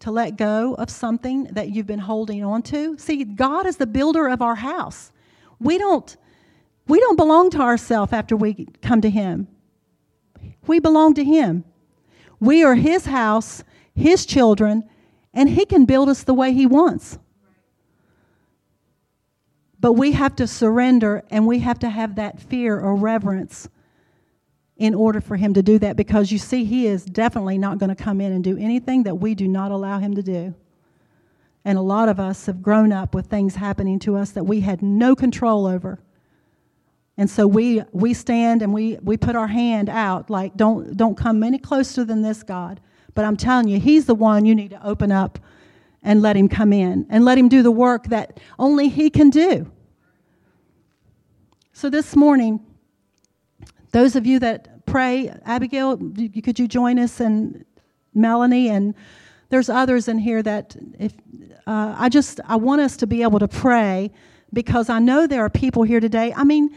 to 0.00 0.10
let 0.10 0.36
go 0.36 0.74
of 0.74 0.90
something 0.90 1.44
that 1.44 1.70
you've 1.70 1.86
been 1.86 1.98
holding 1.98 2.44
on 2.44 2.62
to. 2.62 2.96
See, 2.98 3.24
God 3.24 3.66
is 3.66 3.76
the 3.76 3.86
builder 3.86 4.28
of 4.28 4.40
our 4.42 4.56
house. 4.56 5.12
We 5.58 5.78
don't 5.78 6.16
we 6.86 7.00
don't 7.00 7.16
belong 7.16 7.50
to 7.50 7.60
ourselves 7.60 8.14
after 8.14 8.34
we 8.34 8.66
come 8.80 9.02
to 9.02 9.10
him. 9.10 9.46
We 10.66 10.78
belong 10.78 11.14
to 11.14 11.24
him. 11.24 11.64
We 12.40 12.64
are 12.64 12.74
his 12.76 13.04
house, 13.04 13.62
his 13.94 14.24
children, 14.24 14.88
and 15.34 15.50
he 15.50 15.66
can 15.66 15.84
build 15.84 16.08
us 16.08 16.22
the 16.22 16.32
way 16.32 16.54
he 16.54 16.64
wants. 16.64 17.18
But 19.78 19.92
we 19.92 20.12
have 20.12 20.34
to 20.36 20.46
surrender 20.46 21.22
and 21.30 21.46
we 21.46 21.58
have 21.58 21.78
to 21.80 21.90
have 21.90 22.14
that 22.16 22.40
fear 22.40 22.80
or 22.80 22.94
reverence 22.94 23.68
in 24.78 24.94
order 24.94 25.20
for 25.20 25.36
him 25.36 25.52
to 25.54 25.62
do 25.62 25.78
that 25.80 25.96
because 25.96 26.30
you 26.30 26.38
see, 26.38 26.64
he 26.64 26.86
is 26.86 27.04
definitely 27.04 27.58
not 27.58 27.78
going 27.78 27.94
to 27.94 28.00
come 28.00 28.20
in 28.20 28.32
and 28.32 28.44
do 28.44 28.56
anything 28.56 29.02
that 29.02 29.16
we 29.16 29.34
do 29.34 29.48
not 29.48 29.72
allow 29.72 29.98
him 29.98 30.14
to 30.14 30.22
do. 30.22 30.54
And 31.64 31.76
a 31.76 31.82
lot 31.82 32.08
of 32.08 32.20
us 32.20 32.46
have 32.46 32.62
grown 32.62 32.92
up 32.92 33.14
with 33.14 33.26
things 33.26 33.56
happening 33.56 33.98
to 34.00 34.16
us 34.16 34.30
that 34.30 34.44
we 34.44 34.60
had 34.60 34.80
no 34.80 35.16
control 35.16 35.66
over. 35.66 35.98
And 37.16 37.28
so 37.28 37.48
we, 37.48 37.82
we 37.90 38.14
stand 38.14 38.62
and 38.62 38.72
we, 38.72 38.96
we 39.02 39.16
put 39.16 39.34
our 39.34 39.48
hand 39.48 39.88
out 39.88 40.30
like, 40.30 40.56
don't, 40.56 40.96
don't 40.96 41.16
come 41.16 41.42
any 41.42 41.58
closer 41.58 42.04
than 42.04 42.22
this, 42.22 42.44
God. 42.44 42.80
But 43.14 43.24
I'm 43.24 43.36
telling 43.36 43.66
you, 43.66 43.80
He's 43.80 44.06
the 44.06 44.14
one 44.14 44.44
you 44.44 44.54
need 44.54 44.70
to 44.70 44.86
open 44.86 45.10
up 45.10 45.40
and 46.04 46.22
let 46.22 46.36
Him 46.36 46.48
come 46.48 46.72
in 46.72 47.04
and 47.10 47.24
let 47.24 47.36
Him 47.36 47.48
do 47.48 47.64
the 47.64 47.72
work 47.72 48.06
that 48.06 48.38
only 48.60 48.88
He 48.88 49.10
can 49.10 49.28
do. 49.28 49.68
So 51.72 51.90
this 51.90 52.14
morning, 52.14 52.60
those 53.92 54.16
of 54.16 54.26
you 54.26 54.38
that 54.40 54.84
pray, 54.86 55.28
Abigail, 55.44 55.96
could 55.96 56.58
you 56.58 56.68
join 56.68 56.98
us 56.98 57.20
and 57.20 57.64
Melanie 58.14 58.68
and 58.68 58.94
there's 59.50 59.68
others 59.68 60.08
in 60.08 60.18
here 60.18 60.42
that 60.42 60.76
if 60.98 61.12
uh, 61.66 61.94
I 61.96 62.08
just 62.08 62.40
I 62.46 62.56
want 62.56 62.80
us 62.80 62.96
to 62.98 63.06
be 63.06 63.22
able 63.22 63.38
to 63.38 63.48
pray 63.48 64.10
because 64.52 64.90
I 64.90 64.98
know 64.98 65.26
there 65.26 65.44
are 65.44 65.50
people 65.50 65.84
here 65.84 66.00
today. 66.00 66.34
I 66.36 66.44
mean, 66.44 66.74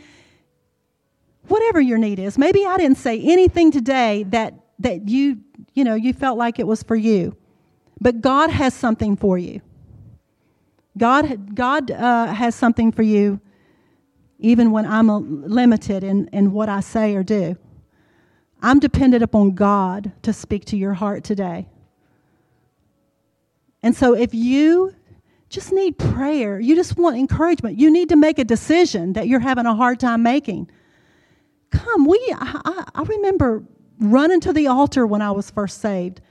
whatever 1.47 1.82
your 1.82 1.97
need 1.97 2.19
is, 2.19 2.38
maybe 2.38 2.65
I 2.65 2.78
didn't 2.78 2.97
say 2.97 3.19
anything 3.19 3.71
today 3.71 4.24
that 4.30 4.54
that 4.80 5.10
you 5.10 5.39
you 5.74 5.84
know 5.84 5.95
you 5.95 6.13
felt 6.13 6.38
like 6.38 6.60
it 6.60 6.67
was 6.67 6.84
for 6.84 6.95
you, 6.95 7.36
but 8.00 8.21
God 8.21 8.50
has 8.50 8.74
something 8.74 9.17
for 9.17 9.38
you. 9.38 9.62
God 10.97 11.56
God 11.56 11.91
uh, 11.91 12.28
has 12.28 12.56
something 12.56 12.91
for 12.91 13.04
you 13.04 13.41
even 14.42 14.72
when 14.72 14.86
I'm 14.86 15.44
limited 15.48 16.04
in, 16.04 16.28
in 16.34 16.52
what 16.52 16.68
I 16.68 16.82
say 16.82 17.16
or 17.16 17.24
do. 17.24 17.56
I'm 18.62 18.80
dependent 18.80 19.24
upon 19.24 19.52
God 19.52 20.12
to 20.24 20.34
speak 20.34 20.66
to 20.66 20.78
your 20.78 20.94
heart 20.94 21.24
today. 21.24 21.68
And 23.84 23.96
so 23.96 24.14
if 24.14 24.34
you 24.34 24.94
just 25.50 25.72
need 25.72 25.98
prayer, 25.98 26.60
you 26.60 26.76
just 26.76 26.98
want 26.98 27.18
encouragement, 27.18 27.80
you 27.80 27.92
need 27.92 28.10
to 28.10 28.16
make 28.16 28.40
a 28.40 28.44
decision 28.44 29.14
that 29.14 29.28
you're 29.28 29.40
having 29.40 29.66
a 29.66 29.76
hard 29.76 30.00
time 30.00 30.24
making. 30.24 30.70
Come, 31.72 32.06
we 32.06 32.20
I, 32.36 32.86
I 32.96 33.04
remember 33.04 33.64
running 34.00 34.40
to 34.42 34.54
the 34.54 34.68
altar 34.68 35.06
when 35.06 35.22
I 35.22 35.32
was 35.32 35.52
first 35.52 35.82
saved. 35.82 36.22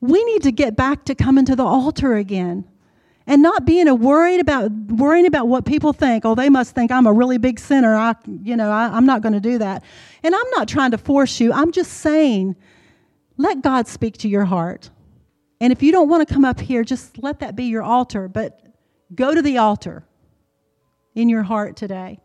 We 0.00 0.22
need 0.24 0.42
to 0.42 0.52
get 0.52 0.76
back 0.76 1.04
to 1.06 1.14
coming 1.14 1.44
to 1.46 1.56
the 1.56 1.64
altar 1.64 2.16
again 2.16 2.64
and 3.26 3.42
not 3.42 3.64
being 3.64 3.88
a 3.88 3.94
worried 3.94 4.40
about 4.40 4.70
worrying 4.70 5.26
about 5.26 5.48
what 5.48 5.64
people 5.64 5.92
think. 5.92 6.24
Oh 6.24 6.34
they 6.34 6.48
must 6.48 6.74
think 6.74 6.90
i'm 6.90 7.06
a 7.06 7.12
really 7.12 7.38
big 7.38 7.58
sinner. 7.58 7.96
I 7.96 8.14
you 8.26 8.56
know 8.56 8.70
I, 8.70 8.88
i'm 8.88 9.06
not 9.06 9.22
going 9.22 9.32
to 9.32 9.40
do 9.40 9.58
that. 9.58 9.82
And 10.22 10.34
i'm 10.34 10.50
not 10.50 10.68
trying 10.68 10.90
to 10.92 10.98
force 10.98 11.40
you. 11.40 11.52
I'm 11.52 11.72
just 11.72 11.92
saying 11.92 12.56
let 13.36 13.62
god 13.62 13.88
speak 13.88 14.18
to 14.18 14.28
your 14.28 14.44
heart. 14.44 14.90
And 15.60 15.72
if 15.72 15.82
you 15.82 15.92
don't 15.92 16.08
want 16.08 16.26
to 16.26 16.32
come 16.32 16.44
up 16.44 16.60
here 16.60 16.84
just 16.84 17.22
let 17.22 17.40
that 17.40 17.56
be 17.56 17.64
your 17.64 17.82
altar 17.82 18.28
but 18.28 18.60
go 19.14 19.34
to 19.34 19.42
the 19.42 19.58
altar 19.58 20.04
in 21.14 21.28
your 21.28 21.44
heart 21.44 21.76
today 21.76 22.20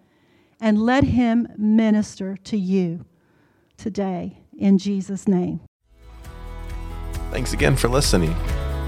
and 0.59 0.81
let 0.81 1.03
him 1.03 1.47
minister 1.57 2.35
to 2.43 2.57
you 2.57 3.05
today 3.77 4.39
in 4.57 4.77
jesus 4.77 5.27
name. 5.27 5.61
Thanks 7.31 7.53
again 7.53 7.75
for 7.75 7.87
listening 7.87 8.35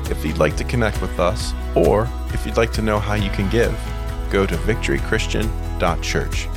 if 0.10 0.26
you'd 0.26 0.38
like 0.38 0.56
to 0.58 0.64
connect 0.64 1.02
with 1.02 1.20
us, 1.20 1.54
or 1.76 2.08
if 2.34 2.46
you'd 2.46 2.58
like 2.58 2.72
to 2.74 2.82
know 2.82 3.00
how 3.00 3.14
you 3.14 3.30
can 3.30 3.50
give, 3.50 3.78
go 4.32 4.46
to 4.46 4.56
victorychristian.church. 4.56 6.48